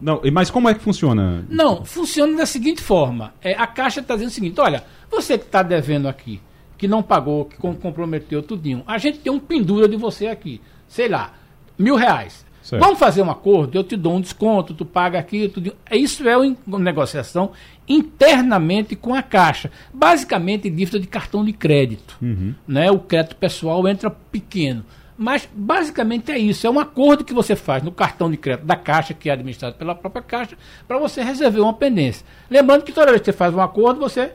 [0.00, 1.46] Não, mas como é que funciona?
[1.48, 3.32] Não, funciona da seguinte forma.
[3.40, 6.40] É, a Caixa está dizendo o seguinte: olha, você que está devendo aqui,
[6.76, 10.60] que não pagou, que comprometeu tudinho, a gente tem um pendura de você aqui.
[10.88, 11.34] Sei lá
[11.78, 12.44] mil reais.
[12.62, 12.80] Certo.
[12.80, 15.74] Vamos fazer um acordo, eu te dou um desconto, tu paga aqui, tudo.
[15.90, 17.50] Isso é uma negociação
[17.88, 19.70] internamente com a Caixa.
[19.92, 22.16] Basicamente, dívida de cartão de crédito.
[22.22, 22.54] Uhum.
[22.66, 22.90] Né?
[22.90, 24.84] O crédito pessoal entra pequeno.
[25.18, 28.74] Mas basicamente é isso, é um acordo que você faz no cartão de crédito da
[28.74, 30.56] Caixa, que é administrado pela própria Caixa,
[30.88, 32.24] para você resolver uma pendência.
[32.50, 34.32] Lembrando que toda vez que você faz um acordo, você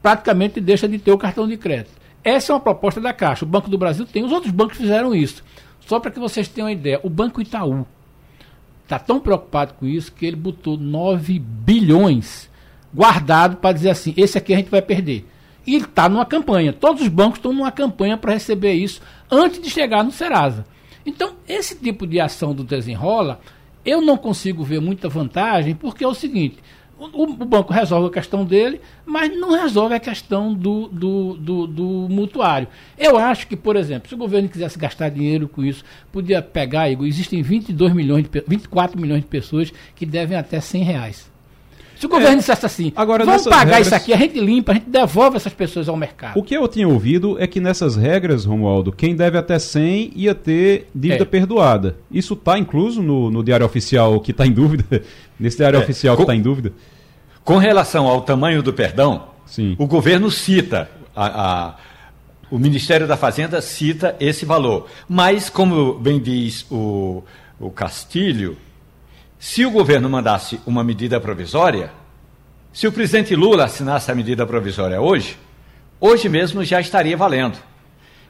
[0.00, 2.00] praticamente deixa de ter o cartão de crédito.
[2.24, 3.44] Essa é uma proposta da Caixa.
[3.44, 5.42] O Banco do Brasil tem, os outros bancos fizeram isso.
[5.86, 7.86] Só para que vocês tenham uma ideia, o Banco Itaú
[8.82, 12.50] está tão preocupado com isso que ele botou 9 bilhões
[12.92, 15.26] guardado para dizer assim: esse aqui a gente vai perder.
[15.66, 16.72] E está numa campanha.
[16.72, 20.66] Todos os bancos estão numa campanha para receber isso antes de chegar no Serasa.
[21.06, 23.40] Então, esse tipo de ação do desenrola,
[23.84, 26.58] eu não consigo ver muita vantagem, porque é o seguinte:
[27.12, 31.66] o, o, banco resolve a questão dele, mas não resolve a questão do, do, do,
[31.66, 32.68] do, mutuário.
[32.98, 36.90] Eu acho que, por exemplo, se o governo quisesse gastar dinheiro com isso, podia pegar,
[36.90, 41.32] Igor, existem 22 milhões de, 24 milhões de pessoas que devem até 100 reais.
[42.02, 43.86] Se o governo é, dissesse assim, agora vamos pagar regras...
[43.86, 46.36] isso aqui, a gente limpa, a gente devolve essas pessoas ao mercado.
[46.36, 50.34] O que eu tinha ouvido é que nessas regras, Romualdo, quem deve até 100 ia
[50.34, 51.24] ter dívida é.
[51.24, 51.96] perdoada.
[52.10, 54.84] Isso está incluso no, no Diário Oficial que está em dúvida?
[55.38, 55.82] Nesse Diário é.
[55.84, 56.72] Oficial que está em dúvida?
[57.44, 59.74] Com relação ao tamanho do perdão, Sim.
[59.78, 61.74] o governo cita, a, a,
[62.50, 64.88] o Ministério da Fazenda cita esse valor.
[65.08, 67.24] Mas, como bem diz o,
[67.58, 68.56] o Castilho,
[69.40, 71.90] se o governo mandasse uma medida provisória,
[72.72, 75.36] se o presidente Lula assinasse a medida provisória hoje,
[76.00, 77.58] hoje mesmo já estaria valendo.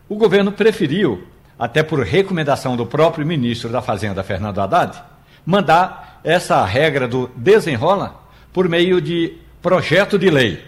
[0.08, 1.26] O governo preferiu,
[1.58, 5.02] até por recomendação do próprio ministro da Fazenda, Fernando Haddad,
[5.44, 8.21] mandar essa regra do desenrola
[8.52, 10.60] por meio de projeto de lei,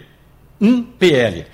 [0.59, 1.45] um PL.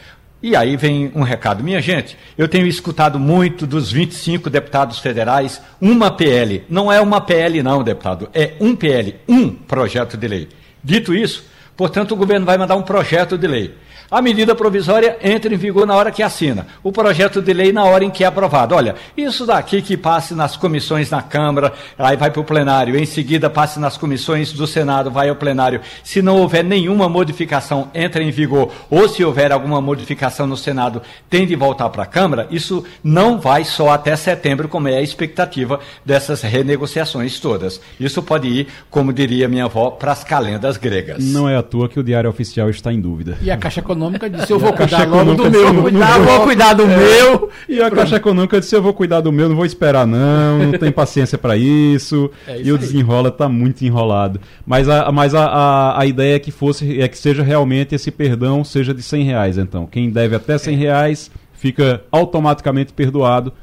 [0.44, 1.64] E aí vem um recado.
[1.64, 6.64] Minha gente, eu tenho escutado muito dos 25 deputados federais, uma PL.
[6.68, 8.28] Não é uma PL, não, deputado.
[8.34, 10.50] É um PL, um projeto de lei.
[10.84, 11.46] Dito isso,
[11.78, 13.76] portanto, o governo vai mandar um projeto de lei.
[14.12, 16.68] A medida provisória entra em vigor na hora que assina.
[16.84, 18.76] O projeto de lei na hora em que é aprovado.
[18.76, 23.06] Olha, isso daqui que passe nas comissões na Câmara, aí vai para o plenário, em
[23.06, 25.80] seguida passe nas comissões do Senado, vai ao plenário.
[26.04, 31.02] Se não houver nenhuma modificação, entra em vigor, ou se houver alguma modificação no Senado,
[31.30, 35.02] tem de voltar para a Câmara, isso não vai só até setembro, como é a
[35.02, 37.80] expectativa dessas renegociações todas.
[37.98, 41.24] Isso pode ir, como diria minha avó, para as calendas gregas.
[41.24, 43.38] Não é à toa que o Diário Oficial está em dúvida.
[43.42, 45.74] E a Caixa Econômica Econômica disse: Eu vou cuidar logo do meu.
[45.74, 46.98] Vou cuidar, vou cuidar do é.
[46.98, 47.50] meu.
[47.70, 50.60] E a Caixa Econômica disse: Eu vou cuidar do meu, não vou esperar, não.
[50.60, 52.32] Não tem paciência para isso.
[52.48, 52.70] É isso.
[52.70, 54.40] E o desenrola está muito enrolado.
[54.66, 58.10] Mas, a, mas a, a, a, ideia é que fosse é que seja realmente esse
[58.10, 59.58] perdão seja de 100 reais.
[59.58, 63.54] Então, quem deve até 100 reais fica automaticamente perdoado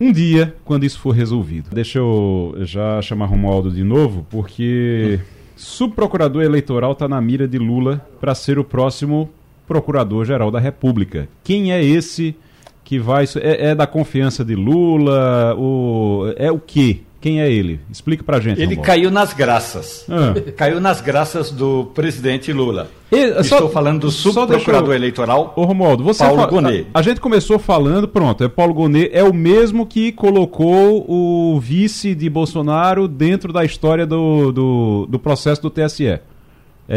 [0.00, 1.70] um dia quando isso for resolvido.
[1.72, 5.18] Deixa eu já chamar Romualdo de novo, porque
[5.56, 9.28] subprocurador eleitoral está na mira de Lula para ser o próximo
[9.68, 11.28] Procurador-Geral da República.
[11.44, 12.34] Quem é esse
[12.82, 13.26] que vai.
[13.36, 15.54] É, é, da confiança de Lula?
[15.56, 17.02] O, é o quê?
[17.20, 17.80] Quem é ele?
[17.90, 18.62] Explique pra gente.
[18.62, 20.06] Ele caiu nas graças.
[20.08, 20.34] Ah.
[20.56, 22.88] Caiu nas graças do presidente Lula.
[23.10, 24.94] E, Estou só, falando do subprocurador eu...
[24.94, 26.46] eleitoral, Ô, Romualdo, você Paulo.
[26.46, 26.86] Gonet.
[26.94, 31.58] A, a, gente começou falando, pronto, é Paulo Gonet, é o mesmo que colocou o
[31.58, 36.06] vice de Bolsonaro dentro da história do, do, do processo do TSE.
[36.06, 36.22] É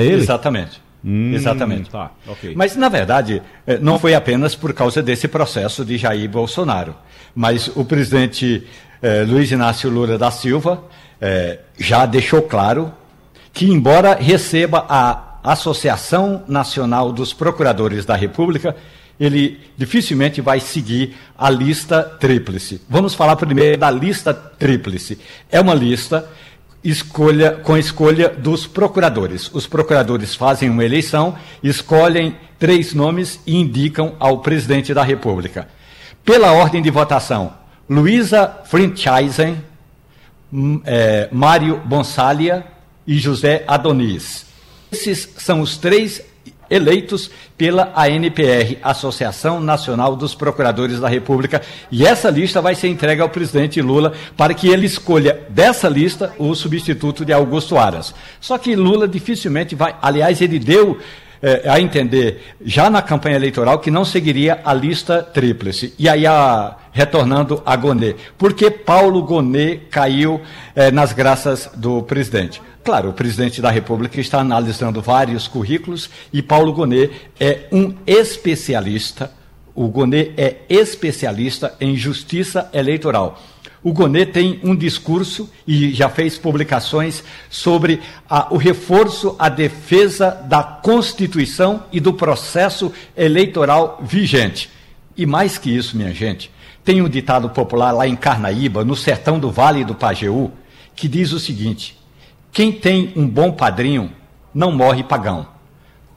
[0.05, 0.21] ele?
[0.21, 0.79] Exatamente.
[1.03, 1.89] Hum, Exatamente.
[1.89, 2.53] Tá, okay.
[2.55, 6.95] Mas, na verdade, eh, não foi apenas por causa desse processo de Jair Bolsonaro.
[7.33, 8.67] Mas o presidente
[9.01, 10.83] eh, Luiz Inácio Lula da Silva
[11.19, 12.93] eh, já deixou claro
[13.51, 18.75] que, embora receba a Associação Nacional dos Procuradores da República,
[19.19, 22.81] ele dificilmente vai seguir a lista tríplice.
[22.89, 25.19] Vamos falar primeiro da lista tríplice.
[25.51, 26.27] É uma lista
[26.83, 29.49] escolha com escolha dos procuradores.
[29.53, 35.67] Os procuradores fazem uma eleição, escolhem três nomes e indicam ao presidente da República.
[36.23, 37.53] Pela ordem de votação,
[37.89, 39.63] Luísa Frinchaisen,
[40.85, 42.65] é, Mário Bonsalia
[43.05, 44.45] e José Adonis.
[44.91, 46.21] Esses são os três
[46.71, 53.21] eleitos pela ANPR, Associação Nacional dos Procuradores da República, e essa lista vai ser entregue
[53.21, 58.15] ao presidente Lula para que ele escolha dessa lista o substituto de Augusto Aras.
[58.39, 60.97] Só que Lula dificilmente vai, aliás, ele deu
[61.41, 65.93] é, a entender já na campanha eleitoral que não seguiria a lista tríplice.
[65.97, 70.41] E aí, a, retornando a Gonet, porque Paulo Gonet caiu
[70.75, 72.61] é, nas graças do presidente?
[72.83, 79.31] Claro, o presidente da República está analisando vários currículos e Paulo Gonet é um especialista.
[79.75, 83.39] O Gonet é especialista em justiça eleitoral.
[83.83, 90.31] O Gonet tem um discurso e já fez publicações sobre a, o reforço à defesa
[90.31, 94.69] da Constituição e do processo eleitoral vigente.
[95.15, 96.51] E mais que isso, minha gente,
[96.83, 100.51] tem um ditado popular lá em Carnaíba, no sertão do Vale do Pajeú,
[100.95, 102.00] que diz o seguinte:
[102.51, 104.11] quem tem um bom padrinho
[104.53, 105.47] não morre pagão.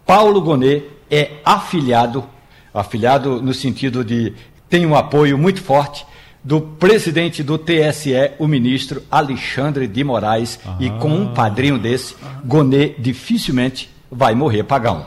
[0.05, 2.25] Paulo Gonet é afiliado,
[2.73, 4.33] afiliado no sentido de
[4.69, 6.05] tem um apoio muito forte
[6.43, 10.77] do presidente do TSE, o ministro Alexandre de Moraes, ah.
[10.79, 15.07] e com um padrinho desse, Gonê dificilmente vai morrer pagão.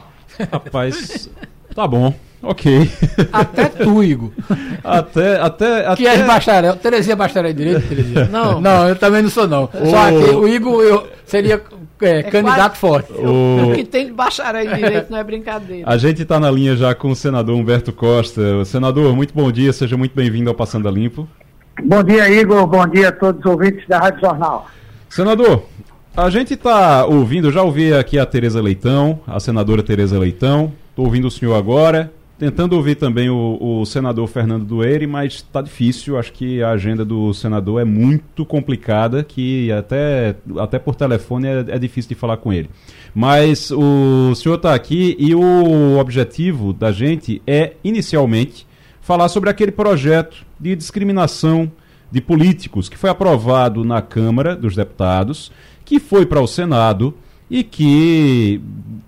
[0.52, 1.30] Rapaz,
[1.76, 2.13] tá bom.
[2.41, 2.89] Ok.
[3.34, 4.30] Até tu, Igor.
[4.84, 5.95] Até, até, até...
[5.95, 6.76] Que é bacharel.
[6.76, 8.26] Terezinha é bacharel em direito, Terezinha?
[8.26, 8.62] Não.
[8.62, 9.65] Não, eu também não sou, não.
[9.65, 9.89] O...
[9.89, 11.62] Só que o Igor eu seria
[12.02, 12.78] é, é candidato quase...
[12.78, 13.12] forte.
[13.13, 13.71] O...
[13.71, 15.89] o que tem de bacharel em direito não é brincadeira.
[15.89, 18.63] A gente está na linha já com o senador Humberto Costa.
[18.65, 21.28] Senador, muito bom dia, seja muito bem-vindo ao Passando a Limpo.
[21.84, 22.65] Bom dia, Igor.
[22.67, 24.67] Bom dia a todos os ouvintes da Rádio Jornal.
[25.10, 25.63] Senador,
[26.15, 31.06] a gente está ouvindo, já ouvi aqui a Tereza Leitão, a senadora Tereza Leitão, estou
[31.06, 36.17] ouvindo o senhor agora, tentando ouvir também o, o senador Fernando Dueire, mas está difícil.
[36.17, 41.65] Acho que a agenda do senador é muito complicada, que até, até por telefone é,
[41.69, 42.69] é difícil de falar com ele.
[43.13, 48.67] Mas o senhor está aqui e o objetivo da gente é, inicialmente,
[49.02, 51.71] falar sobre aquele projeto de discriminação
[52.12, 55.52] de políticos que foi aprovado na Câmara dos Deputados,
[55.84, 57.13] que foi para o Senado
[57.50, 58.62] e que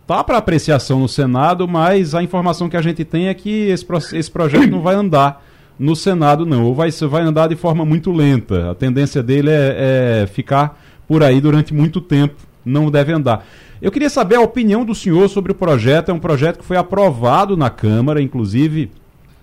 [0.07, 3.85] tá para apreciação no Senado, mas a informação que a gente tem é que esse,
[4.13, 5.45] esse projeto não vai andar
[5.77, 8.71] no Senado, não, ou vai, vai andar de forma muito lenta.
[8.71, 13.45] A tendência dele é, é ficar por aí durante muito tempo, não deve andar.
[13.81, 16.09] Eu queria saber a opinião do senhor sobre o projeto.
[16.09, 18.91] É um projeto que foi aprovado na Câmara, inclusive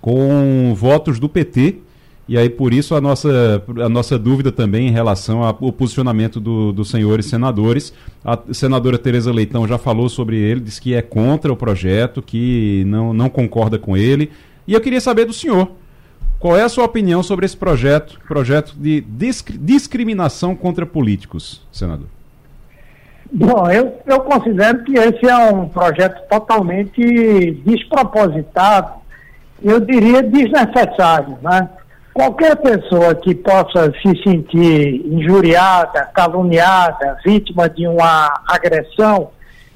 [0.01, 1.79] com votos do PT,
[2.29, 6.73] E aí, por isso, a nossa, a nossa dúvida também em relação ao posicionamento do,
[6.73, 7.93] dos senhores senadores.
[8.25, 12.83] A senadora Tereza Leitão já falou sobre ele, disse que é contra o projeto, que
[12.87, 14.33] não, não concorda com ele.
[14.67, 15.71] E eu queria saber do senhor.
[16.41, 19.05] Qual é a sua opinião sobre esse projeto, projeto de
[19.61, 22.09] discriminação contra políticos, senador?
[23.33, 28.95] Bom, eu, eu considero que esse é um projeto totalmente despropositado,
[29.63, 31.69] eu diria desnecessário, né?
[32.17, 39.33] Qualquer pessoa que possa se sentir injuriada, caluniada, vítima de uma agressão,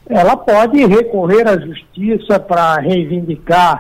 [0.09, 3.79] ela pode recorrer à justiça para reivindicar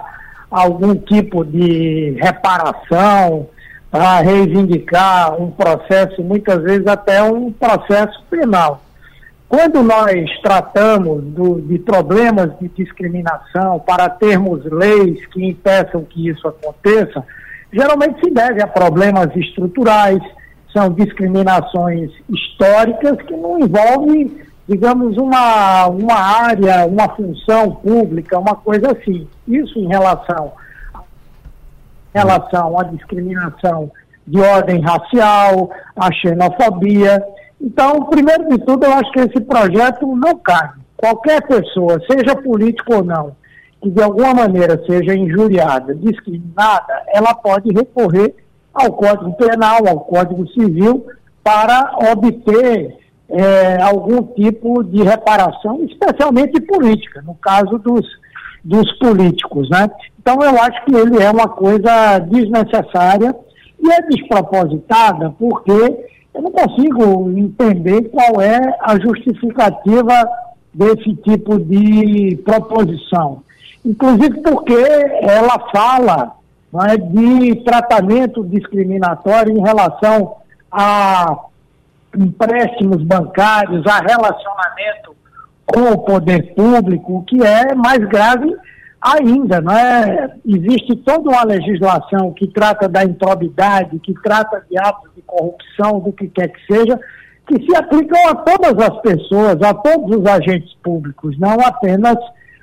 [0.50, 3.48] algum tipo de reparação,
[3.90, 8.82] para reivindicar um processo, muitas vezes até um processo penal.
[9.48, 16.46] Quando nós tratamos do, de problemas de discriminação para termos leis que impeçam que isso
[16.46, 17.24] aconteça,
[17.72, 20.20] geralmente se deve a problemas estruturais,
[20.72, 24.36] são discriminações históricas que não envolvem,
[24.68, 29.26] digamos, uma, uma área, uma função pública, uma coisa assim.
[29.48, 30.52] Isso em relação,
[32.14, 33.90] em relação à discriminação
[34.26, 37.24] de ordem racial, à xenofobia.
[37.60, 40.80] Então, primeiro de tudo, eu acho que esse projeto não cabe.
[40.96, 43.34] Qualquer pessoa, seja político ou não,
[43.81, 48.35] que de alguma maneira seja injuriada, discriminada, ela pode recorrer
[48.72, 51.07] ao Código Penal, ao Código Civil,
[51.43, 52.97] para obter
[53.28, 58.07] é, algum tipo de reparação, especialmente política, no caso dos,
[58.62, 59.68] dos políticos.
[59.70, 59.91] Né?
[60.18, 63.35] Então, eu acho que ele é uma coisa desnecessária
[63.83, 65.72] e é despropositada, porque
[66.35, 70.28] eu não consigo entender qual é a justificativa
[70.74, 73.43] desse tipo de proposição
[73.85, 74.74] inclusive porque
[75.22, 76.33] ela fala
[76.89, 80.37] é, de tratamento discriminatório em relação
[80.70, 81.37] a
[82.16, 85.16] empréstimos bancários, a relacionamento
[85.66, 88.57] com o poder público, o que é mais grave
[89.01, 90.31] ainda, não é?
[90.45, 96.12] Existe toda uma legislação que trata da improbidade, que trata de atos de corrupção, do
[96.12, 96.99] que quer que seja,
[97.47, 102.16] que se aplicam a todas as pessoas, a todos os agentes públicos, não apenas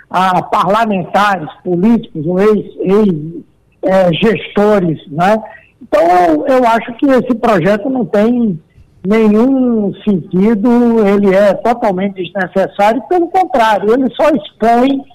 [0.09, 5.37] a parlamentares, políticos ou ex-gestores, ex, é, né?
[5.81, 8.59] Então, eu, eu acho que esse projeto não tem
[9.05, 15.05] nenhum sentido, ele é totalmente desnecessário, pelo contrário, ele só expõe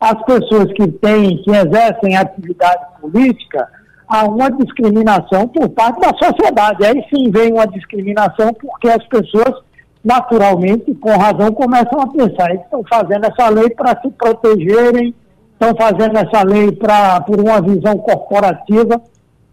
[0.00, 3.68] as pessoas que têm, que exercem atividade política
[4.08, 6.84] a uma discriminação por parte da sociedade.
[6.84, 9.62] Aí sim vem uma discriminação porque as pessoas
[10.04, 12.50] naturalmente, com razão, começam a pensar.
[12.50, 15.14] Eles estão fazendo essa lei para se protegerem,
[15.52, 19.00] estão fazendo essa lei pra, por uma visão corporativa.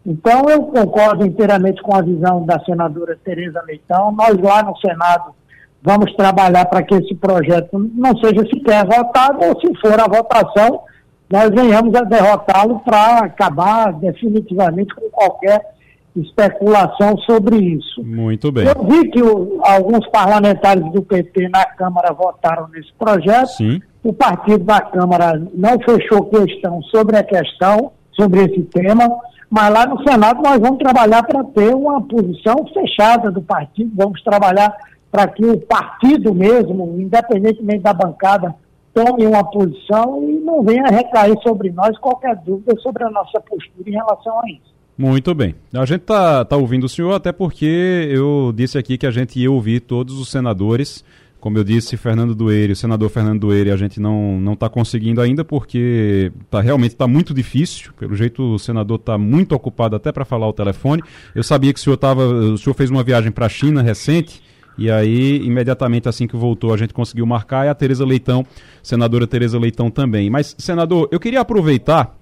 [0.06, 4.12] Então, eu concordo inteiramente com a visão da senadora Tereza Leitão.
[4.12, 5.36] Nós, lá no Senado,
[5.84, 10.82] vamos trabalhar para que esse projeto não seja sequer votado, ou se for a votação,
[11.32, 15.62] nós venhamos a derrotá-lo para acabar definitivamente com qualquer
[16.22, 18.04] especulação sobre isso.
[18.04, 18.66] Muito bem.
[18.66, 23.48] Eu vi que o, alguns parlamentares do PT na Câmara votaram nesse projeto.
[23.48, 23.82] Sim.
[24.04, 29.08] O partido da Câmara não fechou questão sobre a questão, sobre esse tema,
[29.50, 34.22] mas lá no Senado nós vamos trabalhar para ter uma posição fechada do partido, vamos
[34.22, 34.74] trabalhar
[35.12, 38.56] para que o partido mesmo, independentemente da bancada,
[38.94, 43.90] tome uma posição e não venha recair sobre nós qualquer dúvida sobre a nossa postura
[43.90, 44.79] em relação a isso.
[45.00, 45.56] Muito bem.
[45.74, 49.40] A gente tá, tá ouvindo o senhor até porque eu disse aqui que a gente
[49.40, 51.06] ia ouvir todos os senadores.
[51.40, 55.22] Como eu disse, Fernando Dueire, o senador Fernando Dueire, a gente não não está conseguindo
[55.22, 57.94] ainda porque tá realmente está muito difícil.
[57.98, 61.02] Pelo jeito o senador está muito ocupado até para falar o telefone.
[61.34, 64.44] Eu sabia que o senhor tava, o senhor fez uma viagem para a China recente.
[64.78, 68.46] E aí, imediatamente assim que voltou, a gente conseguiu marcar, e a Tereza Leitão,
[68.84, 70.30] senadora Tereza Leitão também.
[70.30, 72.18] Mas, senador, eu queria aproveitar,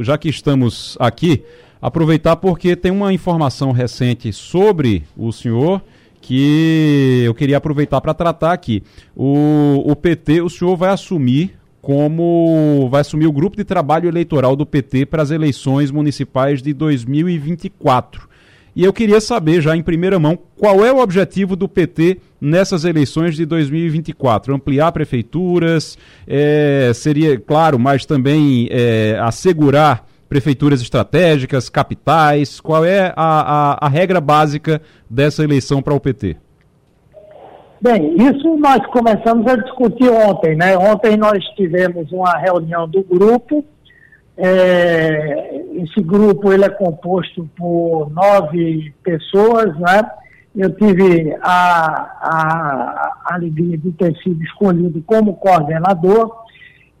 [0.00, 1.44] já que estamos aqui,
[1.80, 5.82] aproveitar porque tem uma informação recente sobre o senhor
[6.20, 8.82] que eu queria aproveitar para tratar aqui.
[9.16, 14.54] O, o PT, o senhor vai assumir como vai assumir o grupo de trabalho eleitoral
[14.54, 18.28] do PT para as eleições municipais de 2024.
[18.76, 22.84] E eu queria saber, já em primeira mão, qual é o objetivo do PT nessas
[22.84, 24.54] eleições de 2024?
[24.54, 32.60] Ampliar prefeituras, é, seria, claro, mas também é, assegurar prefeituras estratégicas, capitais?
[32.60, 36.36] Qual é a, a, a regra básica dessa eleição para o PT?
[37.80, 40.78] Bem, isso nós começamos a discutir ontem, né?
[40.78, 43.64] Ontem nós tivemos uma reunião do grupo,
[44.36, 50.10] é, esse grupo ele é composto por nove pessoas, né?
[50.54, 51.50] Eu tive a,
[52.20, 56.39] a, a alegria de ter sido escolhido como coordenador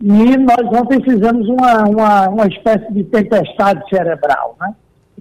[0.02, 4.74] e nós ontem fizemos uma, uma, uma espécie de tempestade cerebral, né?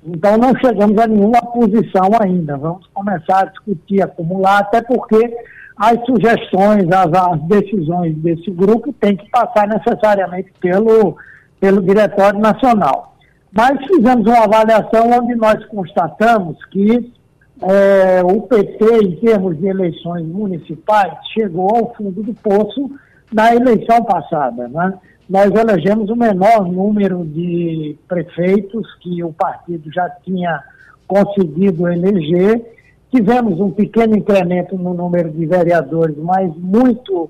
[0.06, 2.58] Então não chegamos a nenhuma posição ainda.
[2.58, 5.36] Vamos começar a discutir, acumular, até porque
[5.76, 11.18] as sugestões, as, as decisões desse grupo têm que passar necessariamente pelo,
[11.60, 13.18] pelo Diretório Nacional.
[13.52, 17.12] Mas fizemos uma avaliação onde nós constatamos que
[17.62, 22.90] é, o PT, em termos de eleições municipais, chegou ao fundo do poço
[23.32, 24.68] na eleição passada.
[24.68, 24.94] Né?
[25.30, 30.64] Nós elegemos o menor número de prefeitos que o partido já tinha
[31.08, 32.62] conseguido eleger.
[33.12, 37.30] Tivemos um pequeno incremento no número de vereadores, mas muito,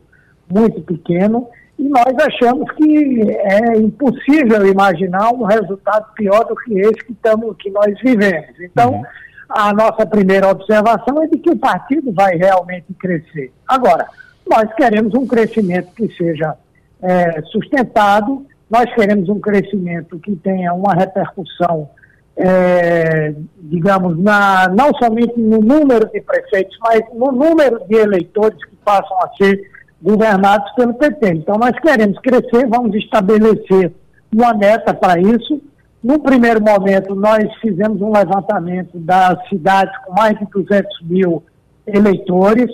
[0.49, 1.47] muito pequeno.
[1.77, 7.55] E nós achamos que é impossível imaginar um resultado pior do que esse que, tamo,
[7.55, 8.59] que nós vivemos.
[8.59, 9.03] Então, uhum.
[9.47, 13.53] a nossa primeira observação é de que o partido vai realmente crescer.
[13.65, 14.07] Agora,
[14.49, 16.55] nós queremos um crescimento que seja
[17.01, 21.89] é, sustentado, nós queremos um crescimento que tenha uma repercussão,
[22.37, 28.75] é, digamos, na, não somente no número de prefeitos, mas no número de eleitores que
[28.77, 29.69] passam a ser
[30.01, 31.29] governados pelo PT.
[31.33, 33.91] Então, nós queremos crescer, vamos estabelecer
[34.33, 35.61] uma meta para isso.
[36.01, 41.43] No primeiro momento, nós fizemos um levantamento das cidades com mais de 200 mil
[41.85, 42.71] eleitores.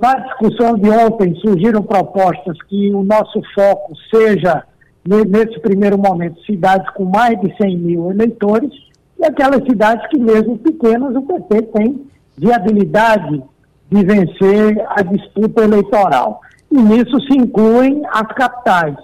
[0.00, 4.64] Na discussão de ontem, surgiram propostas que o nosso foco seja,
[5.04, 8.70] nesse primeiro momento, cidades com mais de 100 mil eleitores
[9.18, 13.42] e aquelas cidades que, mesmo pequenas, o PT tem viabilidade
[13.90, 18.96] de vencer a disputa eleitoral e nisso se incluem as capitais.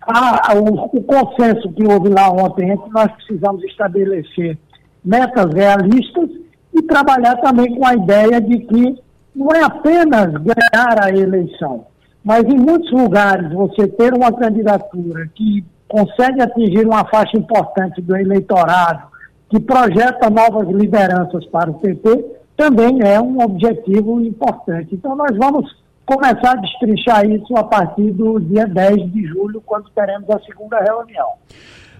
[0.00, 4.58] A, o, o, consenso que houve lá ontem é que nós precisamos estabelecer
[5.04, 6.30] metas realistas
[6.74, 9.03] e trabalhar também com a ideia de que
[9.34, 11.86] não é apenas ganhar a eleição,
[12.22, 18.16] mas em muitos lugares você ter uma candidatura que consegue atingir uma faixa importante do
[18.16, 19.08] eleitorado,
[19.48, 22.24] que projeta novas lideranças para o PT,
[22.56, 24.94] também é um objetivo importante.
[24.94, 25.70] Então nós vamos
[26.06, 30.78] começar a destrinchar isso a partir do dia 10 de julho, quando teremos a segunda
[30.78, 31.28] reunião.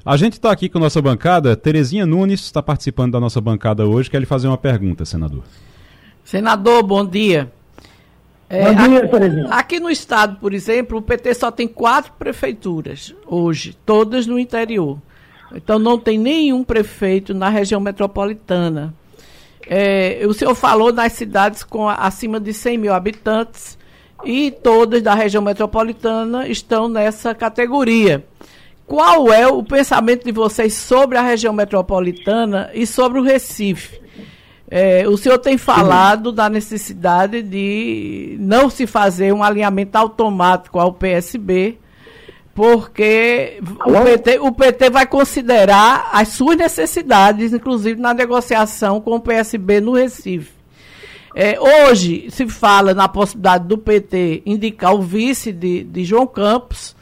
[0.05, 1.57] A gente está aqui com nossa bancada.
[1.57, 4.11] Terezinha Nunes está participando da nossa bancada hoje.
[4.11, 5.43] Quer lhe fazer uma pergunta, senador.
[6.25, 7.53] Senador, bom dia.
[8.49, 9.49] É, bom dia, Terezinha.
[9.51, 14.99] Aqui no estado, por exemplo, o PT só tem quatro prefeituras hoje, todas no interior.
[15.55, 18.95] Então não tem nenhum prefeito na região metropolitana.
[19.67, 23.79] É, o senhor falou nas cidades com acima de 100 mil habitantes
[24.25, 28.25] e todas da região metropolitana estão nessa categoria.
[28.87, 34.01] Qual é o pensamento de vocês sobre a região metropolitana e sobre o Recife?
[34.71, 40.93] É, o senhor tem falado da necessidade de não se fazer um alinhamento automático ao
[40.93, 41.79] PSB,
[42.55, 49.21] porque o PT, o PT, vai considerar as suas necessidades, inclusive na negociação com o
[49.21, 50.53] PSB no Recife.
[51.35, 56.95] É, hoje se fala na possibilidade do PT indicar o vice de, de João Campos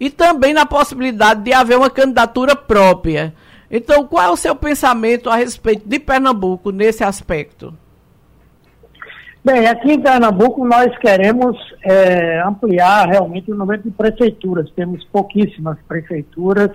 [0.00, 3.34] e também na possibilidade de haver uma candidatura própria.
[3.70, 7.74] Então, qual é o seu pensamento a respeito de Pernambuco nesse aspecto?
[9.44, 14.68] Bem, aqui em Pernambuco nós queremos é, ampliar realmente o número de prefeituras.
[14.74, 16.70] Temos pouquíssimas prefeituras,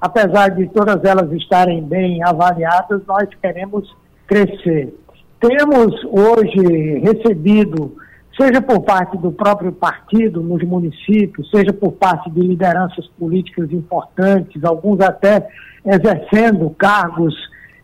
[0.00, 3.94] apesar de todas elas estarem bem avaliadas, nós queremos
[4.26, 4.94] crescer.
[5.38, 7.96] Temos hoje recebido,
[8.38, 14.62] seja por parte do próprio partido nos municípios, seja por parte de lideranças políticas importantes,
[14.64, 15.48] alguns até
[15.84, 17.34] exercendo cargos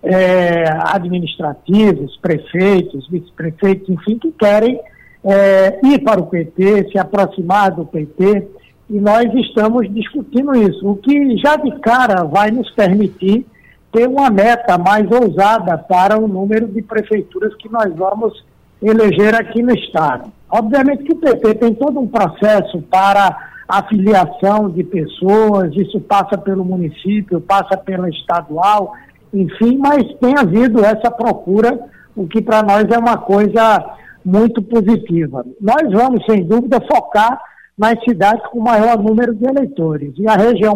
[0.03, 4.81] é, administrativos, prefeitos, vice-prefeitos, enfim, que querem
[5.25, 8.49] é, ir para o PT, se aproximar do PT,
[8.91, 13.47] e nós estamos discutindo isso, o que já de cara vai nos permitir
[13.93, 18.45] ter uma meta mais ousada para o número de prefeituras que nós vamos
[18.83, 20.33] eleger aqui no Estado.
[20.53, 23.35] Obviamente que o PT tem todo um processo para
[23.67, 28.93] a filiação de pessoas, isso passa pelo município, passa pela estadual,
[29.33, 31.81] enfim, mas tem havido essa procura,
[32.15, 35.43] o que para nós é uma coisa muito positiva.
[35.59, 37.41] Nós vamos, sem dúvida, focar
[37.79, 40.75] nas cidades com maior número de eleitores, e a região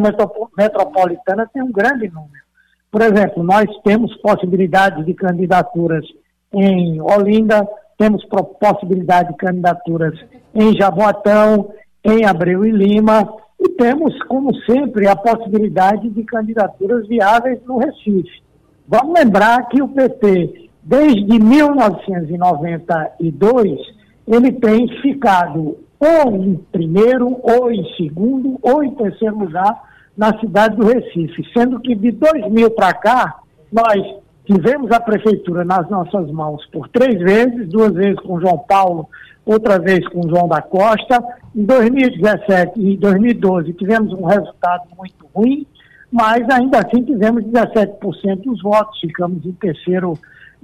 [0.56, 2.46] metropolitana tem um grande número.
[2.90, 6.06] Por exemplo, nós temos possibilidade de candidaturas
[6.50, 8.24] em Olinda, temos
[8.61, 10.14] possibilidade de candidaturas
[10.55, 11.70] em Jaboatão,
[12.05, 13.28] em Abreu e Lima,
[13.59, 18.42] E temos, como sempre, a possibilidade de candidaturas viáveis no Recife.
[18.86, 23.80] Vamos lembrar que o PT, desde 1992,
[24.28, 29.82] ele tem ficado ou em primeiro, ou em segundo, ou em terceiro lugar
[30.16, 33.40] na cidade do Recife, sendo que de 2000 para cá,
[33.72, 34.16] nós
[34.47, 39.09] tivemos a prefeitura nas nossas mãos por três vezes, duas vezes com João Paulo,
[39.44, 41.22] outra vez com João da Costa.
[41.55, 45.66] Em 2017 e 2012 tivemos um resultado muito ruim,
[46.11, 50.14] mas ainda assim tivemos 17% dos votos, ficamos em terceiro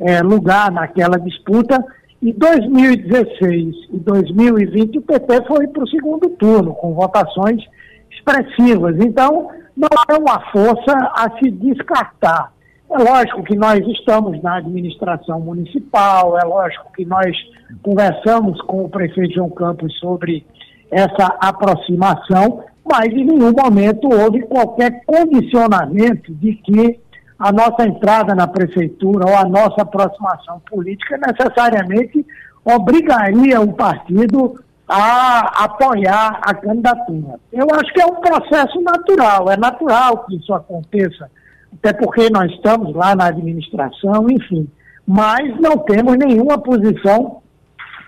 [0.01, 1.85] eh, lugar naquela disputa.
[2.23, 7.65] Em 2016 e 2020 o PT foi para o segundo turno, com votações
[8.11, 8.97] expressivas.
[9.01, 12.53] Então, não é uma força a se descartar.
[12.95, 17.35] É lógico que nós estamos na administração municipal, é lógico que nós
[17.83, 20.45] conversamos com o prefeito João Campos sobre
[20.91, 27.01] essa aproximação, mas em nenhum momento houve qualquer condicionamento de que
[27.39, 32.27] a nossa entrada na prefeitura ou a nossa aproximação política necessariamente
[32.63, 37.41] obrigaria o partido a apoiar a candidatura.
[37.51, 41.31] Eu acho que é um processo natural, é natural que isso aconteça
[41.75, 44.69] até porque nós estamos lá na administração, enfim.
[45.07, 47.43] Mas não temos nenhuma posição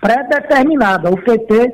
[0.01, 1.09] pré-determinada.
[1.09, 1.73] O PT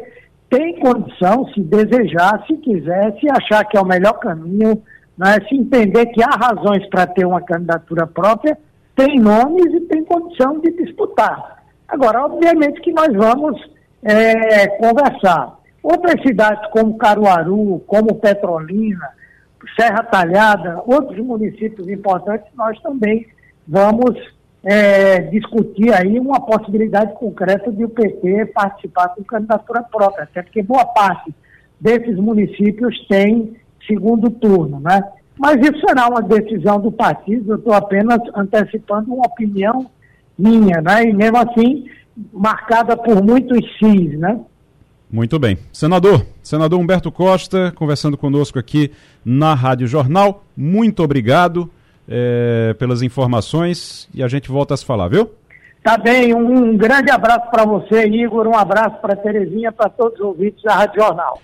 [0.50, 4.82] tem condição, se desejar, se quiser, se achar que é o melhor caminho,
[5.18, 8.58] né, se entender que há razões para ter uma candidatura própria,
[8.96, 11.64] tem nomes e tem condição de disputar.
[11.88, 13.60] Agora, obviamente que nós vamos
[14.04, 15.58] é, conversar.
[15.84, 19.10] Outras cidades como Caruaru, como Petrolina,
[19.80, 23.28] Serra Talhada, outros municípios importantes, nós também
[23.68, 24.16] vamos
[24.64, 30.62] é, discutir aí uma possibilidade concreta de o PT participar com candidatura própria, até porque
[30.62, 31.34] boa parte
[31.80, 33.56] desses municípios tem
[33.88, 35.04] segundo turno, né?
[35.38, 39.90] Mas isso será uma decisão do partido, eu estou apenas antecipando uma opinião
[40.38, 41.04] minha, né?
[41.06, 41.88] E mesmo assim,
[42.32, 44.40] marcada por muitos cis, né?
[45.12, 45.58] Muito bem.
[45.74, 48.92] Senador, senador Humberto Costa, conversando conosco aqui
[49.26, 50.44] na Rádio Jornal.
[50.56, 51.70] Muito obrigado
[52.08, 55.30] é, pelas informações e a gente volta a se falar, viu?
[55.84, 60.20] Tá bem, um, um grande abraço para você, Igor, um abraço para Terezinha, para todos
[60.20, 61.42] os ouvintes da Rádio Jornal.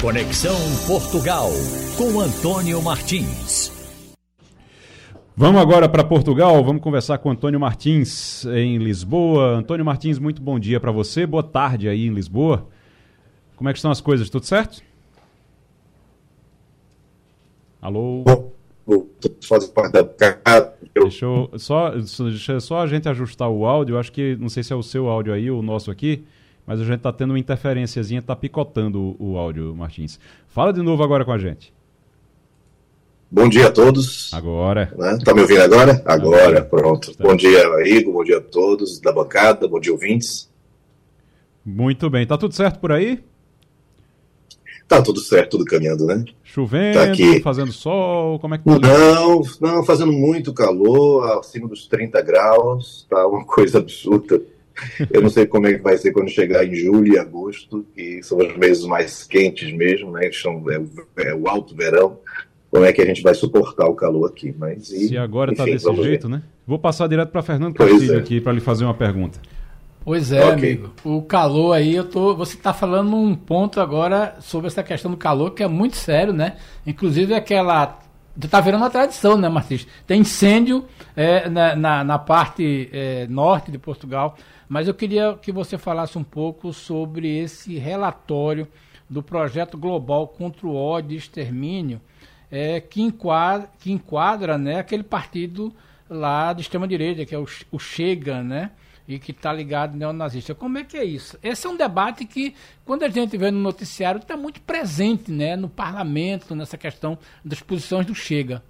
[0.00, 0.56] Conexão
[0.86, 1.50] Portugal,
[1.96, 3.77] com Antônio Martins.
[5.40, 9.50] Vamos agora para Portugal, vamos conversar com Antônio Martins em Lisboa.
[9.50, 12.66] Antônio Martins, muito bom dia para você, boa tarde aí em Lisboa.
[13.54, 14.82] Como é que estão as coisas, tudo certo?
[17.80, 18.24] Alô?
[19.42, 20.02] Faz parte da
[20.92, 24.72] Deixa eu, só, deixa só a gente ajustar o áudio, acho que, não sei se
[24.72, 26.24] é o seu áudio aí ou o nosso aqui,
[26.66, 30.18] mas a gente está tendo uma interferênciazinha, está picotando o, o áudio, Martins.
[30.48, 31.77] Fala de novo agora com a gente.
[33.30, 34.32] Bom dia a todos.
[34.32, 34.90] Agora.
[34.96, 35.18] Né?
[35.22, 36.02] Tá me ouvindo agora?
[36.06, 37.14] Agora, pronto.
[37.14, 37.24] Tá.
[37.24, 38.14] Bom dia, Igor.
[38.14, 39.68] Bom dia a todos da bancada.
[39.68, 40.48] Bom dia, ouvintes.
[41.64, 42.26] Muito bem.
[42.26, 43.22] Tá tudo certo por aí?
[44.88, 46.24] Tá tudo certo, tudo caminhando, né?
[46.42, 47.40] Chovendo, tá aqui.
[47.42, 48.78] fazendo sol, como é que tá?
[48.78, 54.40] Não, não, fazendo muito calor, acima dos 30 graus, tá uma coisa absurda.
[55.10, 58.22] Eu não sei como é que vai ser quando chegar em julho e agosto, que
[58.22, 60.30] são os meses mais quentes mesmo, né?
[60.32, 62.18] São, é, é o alto verão
[62.70, 64.54] como é que a gente vai suportar o calor aqui.
[64.56, 66.36] Mas, e, Se agora está desse jeito, ver.
[66.36, 66.42] né?
[66.66, 68.18] Vou passar direto para Fernando Castilho é.
[68.18, 69.40] aqui para lhe fazer uma pergunta.
[70.04, 70.52] Pois é, okay.
[70.52, 70.92] amigo.
[71.04, 72.34] O calor aí, eu tô.
[72.36, 76.32] Você está falando um ponto agora sobre essa questão do calor que é muito sério,
[76.32, 76.56] né?
[76.86, 77.98] Inclusive aquela
[78.46, 79.86] está virando uma tradição, né, Martins?
[80.06, 80.84] Tem incêndio
[81.16, 84.36] é, na, na, na, parte é, norte de Portugal,
[84.68, 88.68] mas eu queria que você falasse um pouco sobre esse relatório
[89.10, 92.00] do projeto global contra o ódio e extermínio
[92.50, 95.74] é, que enquadra, que enquadra né, aquele partido
[96.08, 98.70] lá de extrema-direita, que é o, o Chega, né?
[99.08, 100.54] e que está ligado neonazista.
[100.54, 101.38] Como é que é isso?
[101.42, 105.56] Esse é um debate que, quando a gente vê no noticiário, está muito presente né,
[105.56, 108.62] no parlamento, nessa questão das posições do Chega.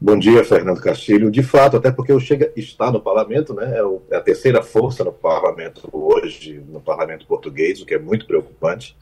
[0.00, 1.32] Bom dia, Fernando Castilho.
[1.32, 3.72] De fato, até porque o Chega está no parlamento, né?
[3.76, 8.24] É, é a terceira força no parlamento hoje, no parlamento português, o que é muito
[8.26, 8.96] preocupante.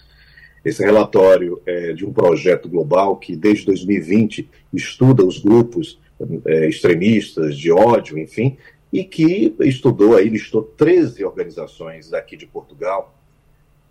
[0.64, 5.98] Esse relatório é de um projeto global que, desde 2020, estuda os grupos
[6.46, 8.58] é, extremistas de ódio, enfim,
[8.92, 13.14] e que estudou aí, listou 13 organizações daqui de Portugal,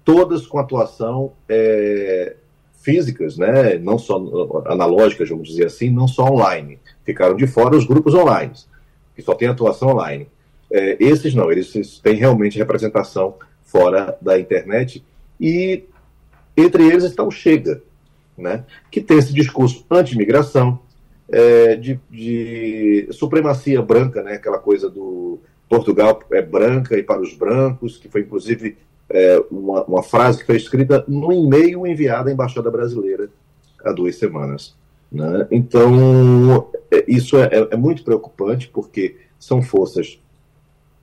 [0.03, 2.35] todas com atuação é,
[2.81, 4.17] físicas, né, não só
[4.65, 6.79] analógicas, vamos dizer assim, não só online.
[7.03, 8.53] Ficaram de fora os grupos online,
[9.15, 10.27] que só tem atuação online.
[10.71, 15.03] É, esses não, eles têm realmente representação fora da internet
[15.39, 15.83] e
[16.59, 17.81] Entre eles está o Chega,
[18.37, 20.79] né, que tem esse discurso anti-imigração,
[21.31, 25.39] é, de, de, supremacia branca, né, aquela coisa do
[25.69, 28.77] Portugal é branca e para os brancos, que foi inclusive
[29.09, 33.29] é, uma, uma, frase que foi escrita no e-mail enviado à Embaixada Brasileira
[33.83, 34.75] há duas semanas.
[35.11, 35.47] Né?
[35.51, 40.19] Então, é, isso é, é, é muito preocupante, porque são forças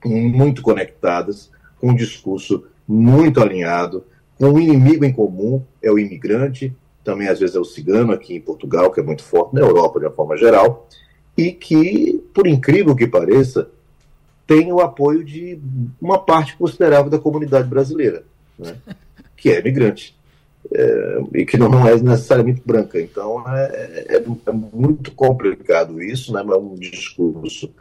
[0.04, 1.50] muito conectadas,
[1.80, 4.04] com um discurso muito alinhado,
[4.40, 8.40] um inimigo em comum, é o imigrante, também às vezes é o cigano aqui em
[8.40, 10.88] Portugal, que é muito forte na Europa de uma forma geral,
[11.36, 13.70] e que, por incrível que pareça,
[14.46, 15.58] tem o apoio de
[16.00, 18.24] uma parte considerável da comunidade brasileira,
[18.58, 18.76] né,
[19.36, 20.16] que é imigrante.
[20.72, 23.00] É, e que não é necessariamente branca.
[23.00, 26.40] Então é, é, é muito complicado isso, né?
[26.40, 27.72] é um discurso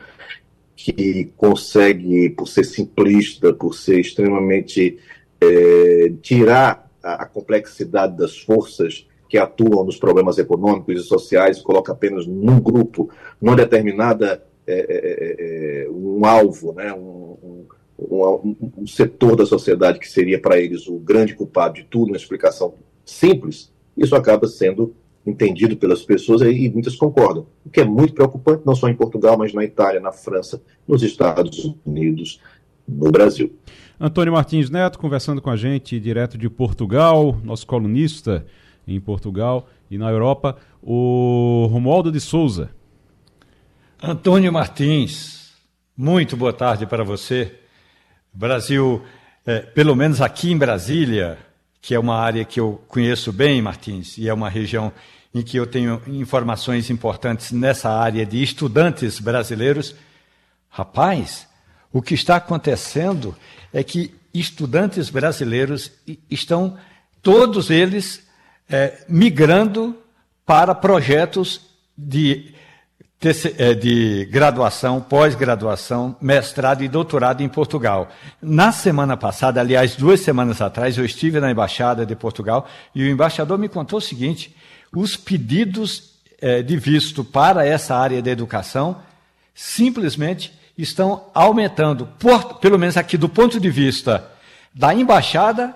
[0.76, 5.00] que consegue, por ser simplista, por ser extremamente.
[5.42, 11.64] É, tirar a, a complexidade das forças que atuam nos problemas econômicos e sociais e
[11.64, 13.10] coloca apenas num grupo,
[13.42, 17.68] numa determinada é, é, é, é um alvo, né, um,
[18.00, 22.18] um, um, setor da sociedade que seria para eles o grande culpado de tudo, uma
[22.18, 22.74] explicação
[23.06, 27.48] simples, isso acaba sendo entendido pelas pessoas e muitas concordam.
[27.66, 31.02] O que é muito preocupante, não só em Portugal, mas na Itália, na França, nos
[31.02, 32.40] Estados Unidos,
[32.88, 33.54] no Brasil.
[34.00, 38.46] Antônio Martins Neto conversando com a gente direto de Portugal, nosso colunista
[38.88, 42.70] em Portugal e na Europa, o Romualdo de Souza.
[44.02, 45.54] Antônio Martins,
[45.98, 47.56] muito boa tarde para você.
[48.34, 49.02] Brasil,
[49.46, 51.38] é, pelo menos aqui em Brasília,
[51.82, 54.92] que é uma área que eu conheço bem, Martins, e é uma região
[55.34, 59.96] em que eu tenho informações importantes nessa área de estudantes brasileiros.
[60.70, 61.48] Rapaz,
[61.92, 63.36] o que está acontecendo
[63.74, 65.92] é que estudantes brasileiros
[66.30, 66.78] estão,
[67.22, 68.26] todos eles,
[68.70, 69.96] é, migrando
[70.46, 71.62] para projetos
[71.98, 72.54] de,
[73.58, 78.10] é, de graduação, pós-graduação, mestrado e doutorado em Portugal.
[78.42, 83.10] Na semana passada, aliás, duas semanas atrás, eu estive na Embaixada de Portugal e o
[83.10, 84.56] embaixador me contou o seguinte:
[84.94, 89.02] os pedidos é, de visto para essa área da educação
[89.54, 94.32] simplesmente estão aumentando, por, pelo menos aqui do ponto de vista
[94.74, 95.76] da embaixada,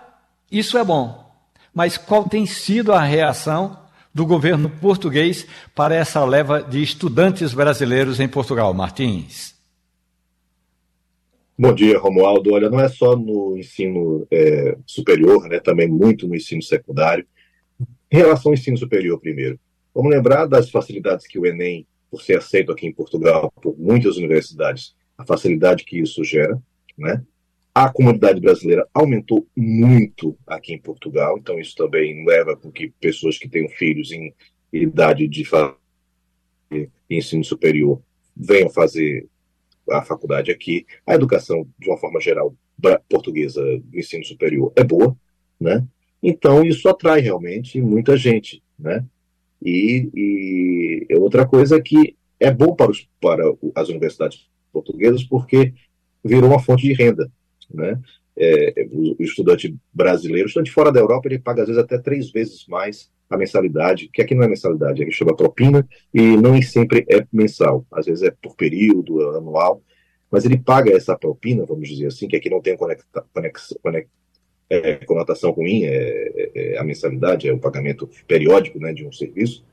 [0.51, 1.29] isso é bom
[1.73, 3.77] mas qual tem sido a reação
[4.13, 8.73] do governo português para essa leva de estudantes brasileiros em Portugal?
[8.73, 9.55] Martins.
[11.57, 12.53] Bom dia, Romualdo.
[12.53, 17.25] Olha, não é só no ensino é, superior, né, também muito no ensino secundário.
[18.11, 19.59] Em relação ao ensino superior, primeiro,
[19.93, 24.17] vamos lembrar das facilidades que o Enem, por ser aceito aqui em Portugal por muitas
[24.17, 26.61] universidades, a facilidade que isso gera,
[26.97, 27.23] né?
[27.73, 33.37] A comunidade brasileira aumentou muito aqui em Portugal, então isso também leva com que pessoas
[33.37, 34.33] que tenham filhos em
[34.73, 35.43] idade de
[37.09, 38.01] ensino superior
[38.35, 39.27] venham fazer
[39.89, 40.85] a faculdade aqui.
[41.05, 42.55] A educação, de uma forma geral,
[43.07, 45.15] portuguesa do ensino superior é boa,
[45.59, 45.85] né?
[46.21, 49.05] Então isso atrai realmente muita gente, né?
[49.63, 50.09] E,
[51.09, 53.43] e outra coisa é que é bom para, os, para
[53.75, 55.73] as universidades portuguesas porque
[56.23, 57.29] virou uma fonte de renda
[57.73, 57.99] né?
[58.37, 61.97] É, o, o, estudante brasileiro, o estudante fora da Europa, ele paga às vezes até
[61.97, 66.59] três vezes mais a mensalidade, que aqui não é mensalidade, aqui chama propina, e não
[66.61, 69.83] sempre é mensal, às vezes é por período, anual,
[70.31, 74.09] mas ele paga essa propina, vamos dizer assim, que aqui não tem conecta, conex, conex,
[74.69, 75.91] é, conotação ruim, é,
[76.35, 79.65] é, é, a mensalidade, é o pagamento periódico né, de um serviço,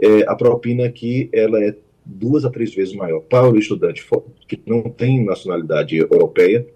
[0.00, 1.74] é, a propina aqui ela é
[2.04, 4.06] duas a três vezes maior para o estudante
[4.46, 6.66] que não tem nacionalidade europeia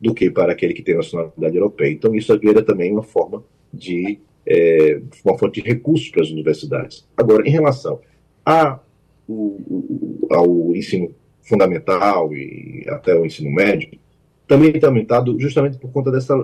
[0.00, 1.90] do que para aquele que tem nacionalidade europeia.
[1.90, 3.42] Então, isso vira também uma forma
[3.72, 7.08] de é, uma fonte de recursos para as universidades.
[7.16, 7.98] Agora, em relação
[8.44, 8.78] a,
[9.26, 11.12] o, ao ensino
[11.42, 13.98] fundamental e até o ensino médio,
[14.46, 16.36] também tem aumentado justamente por conta dessa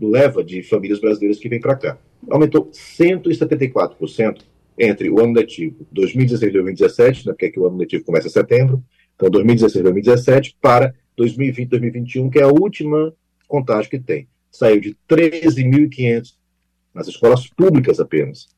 [0.00, 1.98] leva de famílias brasileiras que vem para cá.
[2.28, 4.42] Aumentou 174%
[4.78, 8.28] entre o ano letivo 2016 e 2017, né, porque é que o ano letivo começa
[8.28, 8.80] em setembro,
[9.16, 13.12] então 2016 e 2017, para 2020, 2021, que é a última
[13.48, 14.28] contagem que tem.
[14.50, 16.36] Saiu de 13.500
[16.94, 18.48] nas escolas públicas apenas,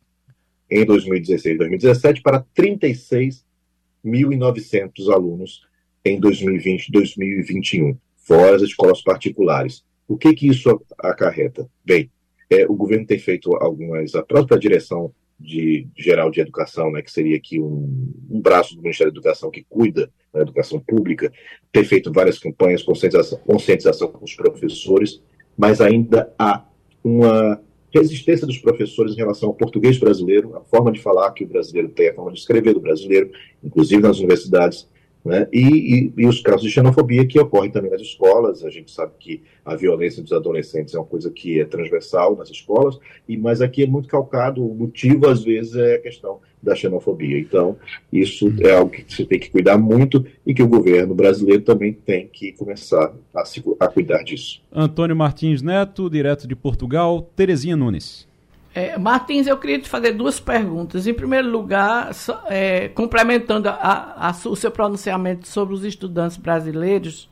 [0.70, 5.62] em 2016 2017, para 36.900 alunos
[6.04, 9.84] em 2020 2021, fora as escolas particulares.
[10.10, 11.70] O que, que isso acarreta?
[11.84, 12.10] Bem,
[12.50, 17.12] é, o governo tem feito algumas, a própria direção de geral de educação, né, que
[17.12, 21.32] seria aqui um, um braço do Ministério da Educação que cuida da educação pública,
[21.70, 25.22] ter feito várias campanhas, conscientização, conscientização com os professores,
[25.56, 26.66] mas ainda há
[27.04, 27.62] uma
[27.94, 31.88] resistência dos professores em relação ao português brasileiro, a forma de falar que o brasileiro
[31.88, 33.30] tem, a forma de escrever do brasileiro,
[33.62, 34.88] inclusive nas universidades,
[35.24, 35.46] né?
[35.52, 38.64] E, e, e, os casos de xenofobia que ocorrem também nas escolas.
[38.64, 42.50] A gente sabe que a violência dos adolescentes é uma coisa que é transversal nas
[42.50, 42.98] escolas,
[43.28, 44.64] e mas aqui é muito calcado.
[44.64, 47.38] O motivo, às vezes, é a questão da xenofobia.
[47.38, 47.76] Então,
[48.12, 51.92] isso é algo que você tem que cuidar muito e que o governo brasileiro também
[51.92, 54.62] tem que começar a, se, a cuidar disso.
[54.72, 57.30] Antônio Martins Neto, direto de Portugal.
[57.34, 58.29] Terezinha Nunes.
[58.72, 61.06] É, Martins, eu queria te fazer duas perguntas.
[61.06, 62.10] Em primeiro lugar,
[62.46, 67.28] é, complementando a, a, o seu pronunciamento sobre os estudantes brasileiros,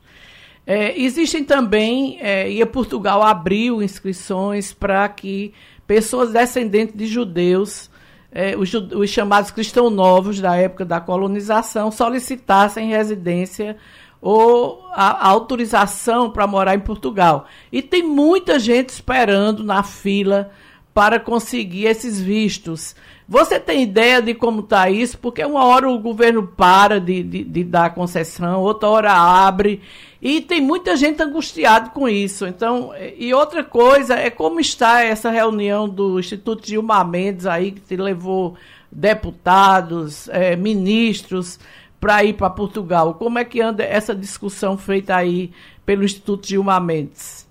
[0.67, 5.55] é, existem também, é, e Portugal abriu inscrições para que
[5.87, 7.89] pessoas descendentes de judeus,
[8.31, 13.79] é, os, os, chamados cristãos novos da época da colonização, solicitassem residência
[14.21, 17.47] ou a, a autorização para morar em Portugal.
[17.73, 20.51] E tem muita gente esperando na fila
[20.99, 22.97] para conseguir esses vistos.
[23.29, 25.17] Você tem ideia de como está isso?
[25.17, 29.81] Porque uma hora o governo para de, de, de, dar concessão, outra hora abre,
[30.21, 32.49] e tem muita gente angustiada com isso.
[32.49, 37.97] Então, e outra coisa é como está essa reunião do Instituto Gilmar Mendes aí, que
[37.97, 38.57] levou
[38.91, 41.61] deputados, é, ministros
[42.01, 43.15] para ir para Portugal.
[43.15, 45.53] Como é que anda essa discussão feita aí
[45.87, 47.47] pelo Instituto Gilmar Mendes?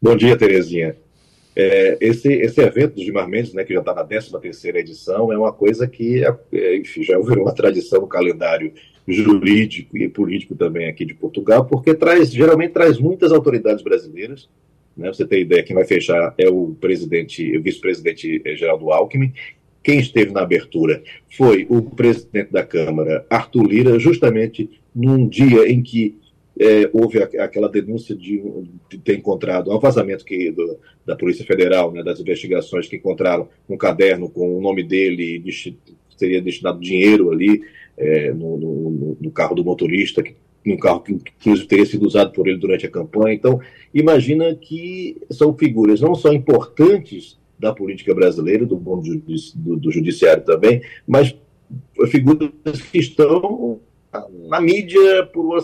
[0.00, 1.02] Bom dia, Terezinha.
[1.56, 5.32] É, esse, esse evento do Gilmar Mendes, né, que já está na 13 terceira edição,
[5.32, 8.72] é uma coisa que é, enfim, já virou uma tradição no calendário
[9.06, 14.48] jurídico e político também aqui de Portugal, porque traz, geralmente traz muitas autoridades brasileiras.
[14.96, 19.32] Né, você tem ideia, quem vai fechar é o presidente, o vice-presidente Geraldo Alckmin.
[19.82, 21.02] Quem esteve na abertura
[21.36, 26.16] foi o presidente da Câmara, Arthur Lira, justamente num dia em que
[26.58, 28.42] é, houve a, aquela denúncia de,
[28.88, 33.48] de, ter encontrado um vazamento que, do, da Polícia Federal, né, das investigações que encontraram
[33.68, 35.52] um caderno com o nome dele, e
[36.16, 37.62] seria destinado dinheiro ali
[37.96, 40.34] é, no, no, no, carro do motorista, que,
[40.66, 43.34] um carro que inclusive teria sido usado por ele durante a campanha.
[43.34, 43.60] Então,
[43.92, 50.82] imagina que são figuras não só importantes da política brasileira, do do, do judiciário também,
[51.06, 51.36] mas
[52.08, 52.50] figuras
[52.90, 53.80] que estão
[54.48, 55.56] na mídia por,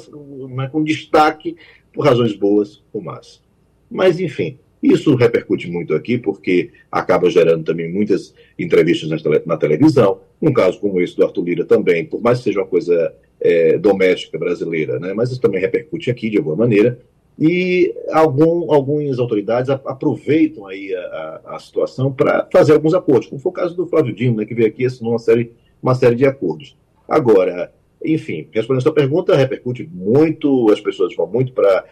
[0.50, 1.56] né, com destaque
[1.92, 3.42] por razões boas ou más.
[3.90, 9.56] Mas, enfim, isso repercute muito aqui porque acaba gerando também muitas entrevistas na, tele, na
[9.56, 10.20] televisão.
[10.40, 13.76] Um caso como esse do Arthur Lira também, por mais que seja uma coisa é,
[13.76, 16.98] doméstica brasileira, né, mas isso também repercute aqui de alguma maneira.
[17.38, 21.00] E algum, algumas autoridades aproveitam aí a,
[21.44, 24.44] a, a situação para fazer alguns acordos, como foi o caso do Flávio Dino, né,
[24.44, 26.76] que veio aqui assinou uma série, uma série de acordos.
[27.08, 27.72] Agora,
[28.04, 31.84] enfim, respondendo a sua pergunta, repercute muito, as pessoas vão muito para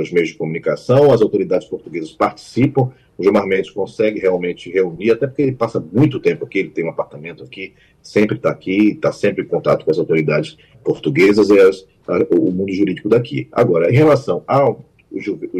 [0.00, 5.26] os meios de comunicação, as autoridades portuguesas participam, o Gilmar Mendes consegue realmente reunir, até
[5.26, 9.12] porque ele passa muito tempo aqui, ele tem um apartamento aqui, sempre está aqui, está
[9.12, 13.48] sempre em contato com as autoridades portuguesas e as, a, o mundo jurídico daqui.
[13.52, 14.76] Agora, em relação aos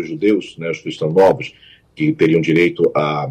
[0.05, 1.55] judeus, né, os cristãos novos,
[1.95, 3.31] que teriam direito à,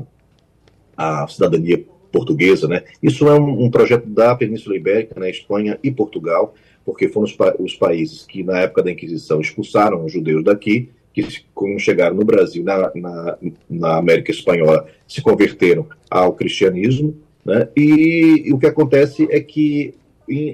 [0.96, 2.84] à cidadania portuguesa, né?
[3.02, 6.54] Isso é um, um projeto da Península Ibérica, né, Espanha e Portugal,
[6.86, 10.90] porque foram os, pa os, países que, na época da Inquisição, expulsaram os judeus daqui,
[11.12, 13.38] que, quando chegaram no Brasil, na, na,
[13.68, 17.68] na América Espanhola, se converteram ao cristianismo, né?
[17.76, 19.96] E, e o que acontece é que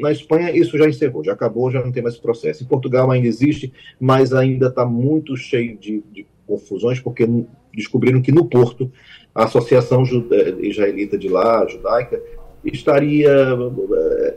[0.02, 2.64] na Espanha isso já encerrou, já acabou, já não tem mais esse processo.
[2.64, 7.30] Em Portugal ainda existe, mas ainda está muito cheio de, de, confusões, porque
[7.72, 8.92] descobriram que no Porto
[9.34, 10.04] a Associação
[10.62, 12.22] Israelita de lá, judaica,
[12.64, 13.30] estaria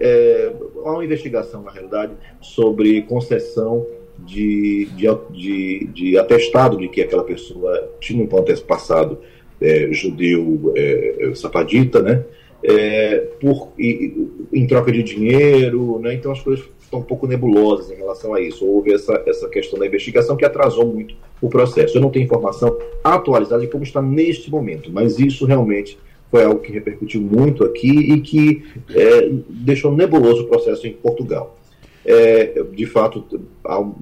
[0.01, 3.86] é, uma investigação, na realidade, sobre concessão
[4.18, 8.28] de, de, de, de, atestado de que aquela pessoa tinha um
[8.66, 9.18] passado
[9.61, 12.24] é, judeu é, safadita, né?
[12.64, 16.14] É, por, e, em troca de dinheiro, né?
[16.14, 18.64] Então as coisas estão um pouco nebulosas em relação a isso.
[18.64, 21.99] Houve essa, essa questão da investigação que atrasou muito o processo.
[21.99, 25.99] Eu não tenho informação atualizada de como está neste momento, mas isso realmente
[26.30, 28.64] foi algo que repercutiu muito aqui e que
[28.95, 31.59] é, deixou nebuloso o processo em Portugal.
[32.07, 33.24] É, de fato,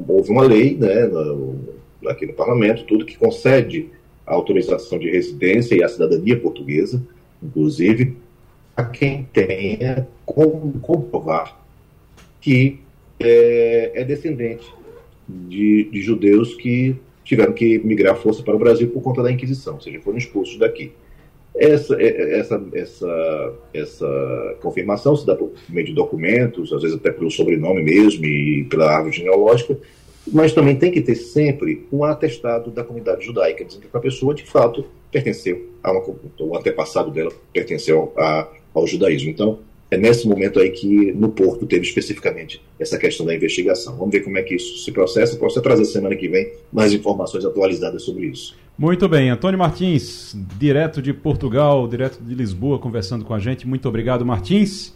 [0.07, 1.59] houve uma lei né, no,
[2.07, 3.89] aqui no parlamento, tudo que concede
[4.27, 7.03] a autorização de residência e a cidadania portuguesa,
[7.43, 8.17] inclusive,
[8.77, 11.59] a quem tenha como comprovar
[12.41, 12.79] que
[13.19, 14.67] é, é descendente
[15.29, 16.97] de, de, judeus que
[17.31, 20.59] tiveram que migrar força para o Brasil por conta da Inquisição, ou seja, foram expulsos
[20.59, 20.91] daqui.
[21.55, 26.97] Essa, é, é, essa, essa, essa confirmação se dá por meio de documentos, às vezes
[26.97, 29.79] até pelo sobrenome mesmo e pela árvore genealógica,
[30.33, 34.35] mas também tem que ter sempre um atestado da comunidade judaica, dizendo que a pessoa
[34.35, 36.03] de fato pertenceu a uma,
[36.41, 39.31] o antepassado dela pertenceu a, ao judaísmo.
[39.31, 39.61] Então,
[39.91, 43.97] é nesse momento aí que no Porto teve especificamente essa questão da investigação.
[43.97, 45.37] Vamos ver como é que isso se processa.
[45.37, 48.57] Posso trazer semana que vem mais informações atualizadas sobre isso.
[48.79, 53.67] Muito bem, Antônio Martins, direto de Portugal, direto de Lisboa, conversando com a gente.
[53.67, 54.95] Muito obrigado, Martins.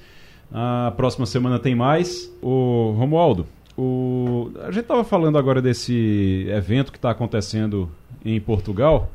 [0.52, 2.32] A próxima semana tem mais.
[2.40, 4.52] O Romualdo, o...
[4.62, 7.90] a gente estava falando agora desse evento que está acontecendo
[8.24, 9.10] em Portugal,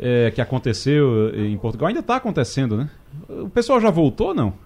[0.00, 2.90] é, que aconteceu em Portugal, ainda está acontecendo, né?
[3.28, 4.63] O pessoal já voltou ou não?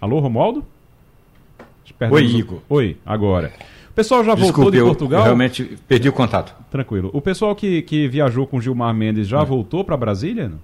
[0.00, 0.64] Alô, Romualdo?
[2.10, 2.60] Oi, Igor.
[2.68, 3.52] Oi, agora.
[3.90, 5.20] O pessoal já Desculpe, voltou de eu, Portugal?
[5.20, 6.54] Eu realmente perdi o contato.
[6.70, 7.10] Tranquilo.
[7.12, 9.44] O pessoal que, que viajou com Gilmar Mendes já é.
[9.44, 10.48] voltou para Brasília?
[10.48, 10.58] Não?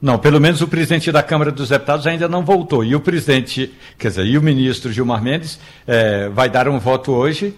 [0.00, 2.84] Não, pelo menos o presidente da Câmara dos Deputados ainda não voltou.
[2.84, 7.12] E o presidente, quer dizer, e o ministro Gilmar Mendes é, vai dar um voto
[7.12, 7.54] hoje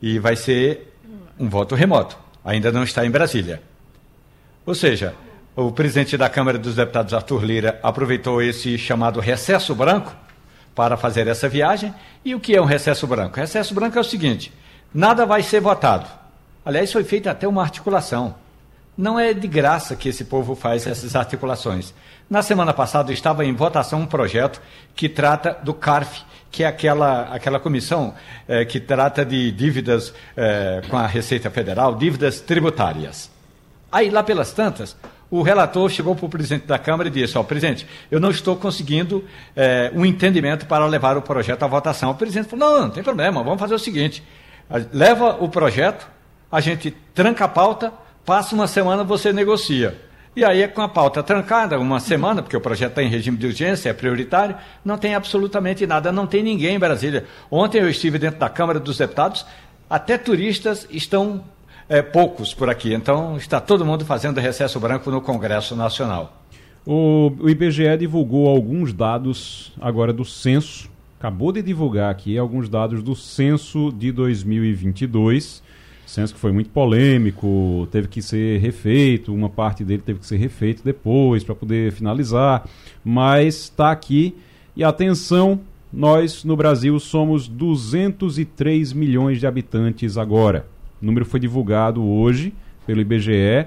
[0.00, 0.92] e vai ser
[1.38, 2.18] um voto remoto.
[2.44, 3.62] Ainda não está em Brasília.
[4.64, 5.14] Ou seja,
[5.54, 10.14] o presidente da Câmara dos Deputados, Arthur Lira, aproveitou esse chamado recesso branco
[10.74, 11.94] para fazer essa viagem.
[12.24, 13.36] E o que é um recesso branco?
[13.36, 14.52] Recesso branco é o seguinte:
[14.94, 16.08] nada vai ser votado.
[16.64, 18.34] Aliás, foi feita até uma articulação.
[18.96, 21.92] Não é de graça que esse povo faz essas articulações.
[22.30, 24.60] Na semana passada estava em votação um projeto
[24.94, 28.14] que trata do CARF, que é aquela, aquela comissão
[28.46, 33.30] eh, que trata de dívidas eh, com a Receita Federal, dívidas tributárias.
[33.90, 34.96] Aí, lá pelas tantas,
[35.32, 38.54] o relator chegou para o presidente da Câmara e disse: Ó, presidente, eu não estou
[38.54, 39.24] conseguindo
[39.56, 42.10] é, um entendimento para levar o projeto à votação.
[42.10, 44.22] O presidente falou: não, não tem problema, vamos fazer o seguinte:
[44.92, 46.06] leva o projeto,
[46.50, 47.90] a gente tranca a pauta,
[48.26, 49.98] passa uma semana, você negocia.
[50.36, 53.46] E aí, com a pauta trancada, uma semana, porque o projeto está em regime de
[53.46, 54.54] urgência, é prioritário,
[54.84, 57.24] não tem absolutamente nada, não tem ninguém em Brasília.
[57.50, 59.46] Ontem eu estive dentro da Câmara dos Deputados,
[59.88, 61.42] até turistas estão
[61.88, 62.92] é, poucos por aqui.
[62.94, 66.42] Então está todo mundo fazendo recesso branco no Congresso Nacional.
[66.84, 70.90] O, o IBGE divulgou alguns dados agora do censo.
[71.18, 75.62] Acabou de divulgar aqui alguns dados do censo de 2022.
[76.04, 80.36] Censo que foi muito polêmico, teve que ser refeito, uma parte dele teve que ser
[80.36, 82.68] refeito depois para poder finalizar,
[83.04, 84.36] mas está aqui.
[84.76, 85.60] E atenção,
[85.92, 90.66] nós no Brasil somos 203 milhões de habitantes agora.
[91.02, 92.54] O número foi divulgado hoje
[92.86, 93.66] pelo IBGE.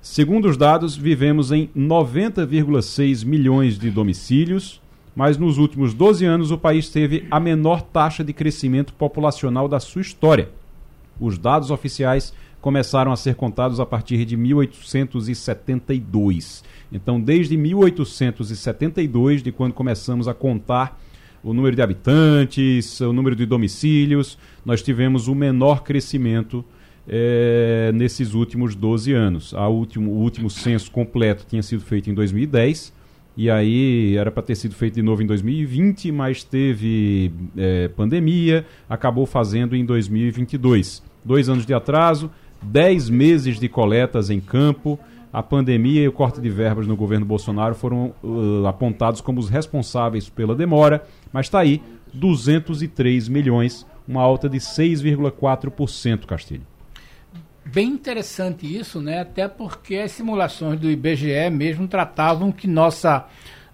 [0.00, 4.80] Segundo os dados, vivemos em 90,6 milhões de domicílios,
[5.14, 9.80] mas nos últimos 12 anos o país teve a menor taxa de crescimento populacional da
[9.80, 10.48] sua história.
[11.18, 16.62] Os dados oficiais começaram a ser contados a partir de 1872.
[16.92, 21.00] Então, desde 1872, de quando começamos a contar
[21.42, 26.64] o número de habitantes, o número de domicílios, nós tivemos o menor crescimento
[27.08, 29.54] é, nesses últimos 12 anos.
[29.54, 32.92] A último, o último censo completo tinha sido feito em 2010,
[33.36, 38.66] e aí era para ter sido feito de novo em 2020, mas teve é, pandemia,
[38.88, 41.02] acabou fazendo em 2022.
[41.24, 42.30] Dois anos de atraso,
[42.62, 44.98] dez meses de coletas em campo.
[45.32, 49.50] A pandemia e o corte de verbas no governo Bolsonaro foram uh, apontados como os
[49.50, 51.82] responsáveis pela demora, mas está aí
[52.14, 56.62] 203 milhões, uma alta de 6,4%, Castilho
[57.66, 59.20] bem interessante isso, né?
[59.20, 63.26] Até porque as simulações do IBGE mesmo tratavam que nossa,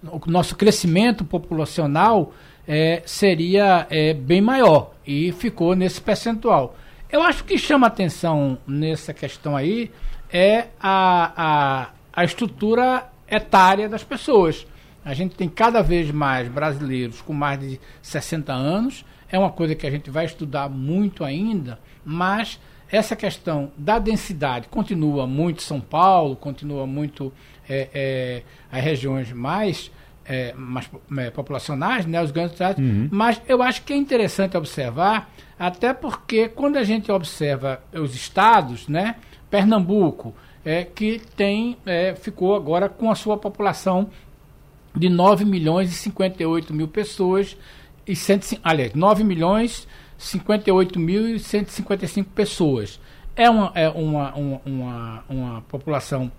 [0.03, 2.33] o nosso crescimento populacional
[2.67, 6.75] é, seria é, bem maior e ficou nesse percentual.
[7.11, 9.91] Eu acho que chama atenção nessa questão aí
[10.31, 14.65] é a, a, a estrutura etária das pessoas.
[15.05, 19.05] A gente tem cada vez mais brasileiros com mais de 60 anos.
[19.29, 22.59] É uma coisa que a gente vai estudar muito ainda, mas
[22.93, 27.33] essa questão da densidade continua muito São Paulo, continua muito
[27.67, 29.91] é, é, as regiões mais,
[30.23, 30.87] é, mais
[31.17, 33.09] é, populacionais, né, os grandes cidades, uhum.
[33.11, 38.87] mas eu acho que é interessante observar, até porque quando a gente observa os estados,
[38.87, 39.15] né,
[39.49, 44.07] Pernambuco, é, que tem, é, ficou agora com a sua população
[44.95, 47.57] de 9 milhões e 58 mil pessoas,
[48.05, 49.87] e 100, aliás, 9 milhões
[50.19, 52.99] 58.155 pessoas.
[53.35, 56.31] É uma, é uma, uma, uma, uma população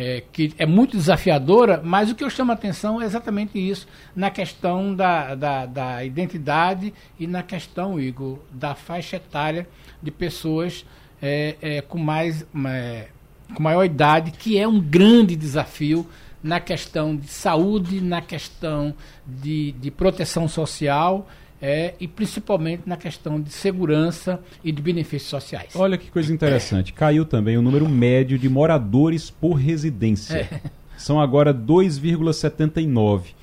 [0.00, 3.86] é, que é muito desafiadora, mas o que eu chamo a atenção é exatamente isso,
[4.16, 9.68] na questão da, da, da identidade e na questão, Igor, da faixa etária
[10.02, 10.86] de pessoas
[11.20, 13.08] é, é, com, mais, é,
[13.54, 16.06] com maior idade, que é um grande desafio
[16.42, 18.94] na questão de saúde, na questão
[19.26, 21.28] de, de proteção social
[21.60, 25.74] é, e principalmente na questão de segurança e de benefícios sociais.
[25.74, 26.92] Olha que coisa interessante.
[26.92, 30.48] Caiu também o número médio de moradores por residência.
[30.52, 30.60] É.
[30.96, 33.34] São agora 2,79.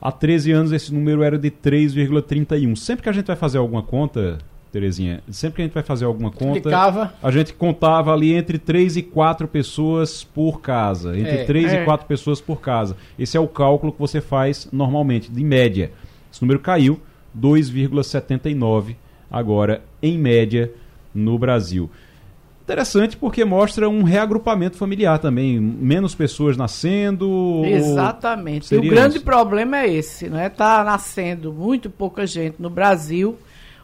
[0.00, 2.76] Há 13 anos esse número era de 3,31.
[2.76, 4.38] Sempre que a gente vai fazer alguma conta,
[4.70, 7.14] Terezinha, sempre que a gente vai fazer alguma conta, Explicava.
[7.22, 11.16] a gente contava ali entre 3 e 4 pessoas por casa.
[11.16, 11.82] Entre é, 3 é.
[11.82, 12.96] e 4 pessoas por casa.
[13.16, 15.92] Esse é o cálculo que você faz normalmente, de média.
[16.30, 17.00] Esse número caiu
[17.38, 18.96] 2,79
[19.30, 20.72] agora, em média,
[21.14, 21.90] no Brasil.
[22.62, 27.62] Interessante porque mostra um reagrupamento familiar também, menos pessoas nascendo.
[27.62, 28.74] Exatamente.
[28.74, 29.24] E o grande isso?
[29.24, 30.48] problema é esse, não é?
[30.48, 33.36] Tá nascendo muito pouca gente no Brasil,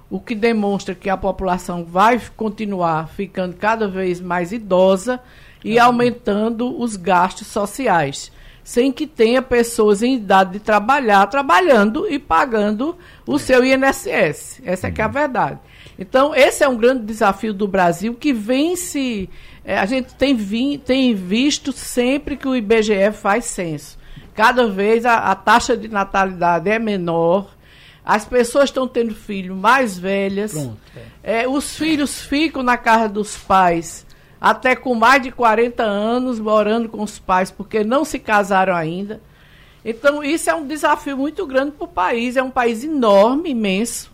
[0.09, 5.21] o que demonstra que a população vai continuar ficando cada vez mais idosa
[5.63, 5.81] e é.
[5.81, 8.33] aumentando os gastos sociais
[8.71, 12.97] sem que tenha pessoas em idade de trabalhar, trabalhando e pagando
[13.27, 14.63] o seu INSS.
[14.65, 15.13] Essa é que é a uhum.
[15.13, 15.59] verdade.
[15.99, 19.29] Então, esse é um grande desafio do Brasil que vem se.
[19.65, 23.99] É, a gente tem, vi, tem visto sempre que o IBGE faz censo.
[24.37, 27.51] Cada vez a, a taxa de natalidade é menor,
[28.05, 30.79] as pessoas estão tendo filhos mais velhas, Pronto,
[31.25, 31.43] é.
[31.43, 34.07] É, os filhos ficam na casa dos pais
[34.41, 39.21] até com mais de 40 anos morando com os pais porque não se casaram ainda.
[39.85, 42.37] Então, isso é um desafio muito grande para o país.
[42.37, 44.11] É um país enorme, imenso,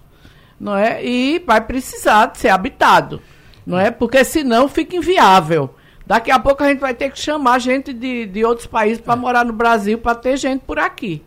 [0.59, 1.05] não é?
[1.05, 3.21] E vai precisar de ser habitado,
[3.65, 3.91] não é?
[3.91, 5.71] Porque senão fica inviável.
[6.07, 9.17] Daqui a pouco a gente vai ter que chamar gente de, de outros países para
[9.17, 11.23] morar no Brasil, para ter gente por aqui.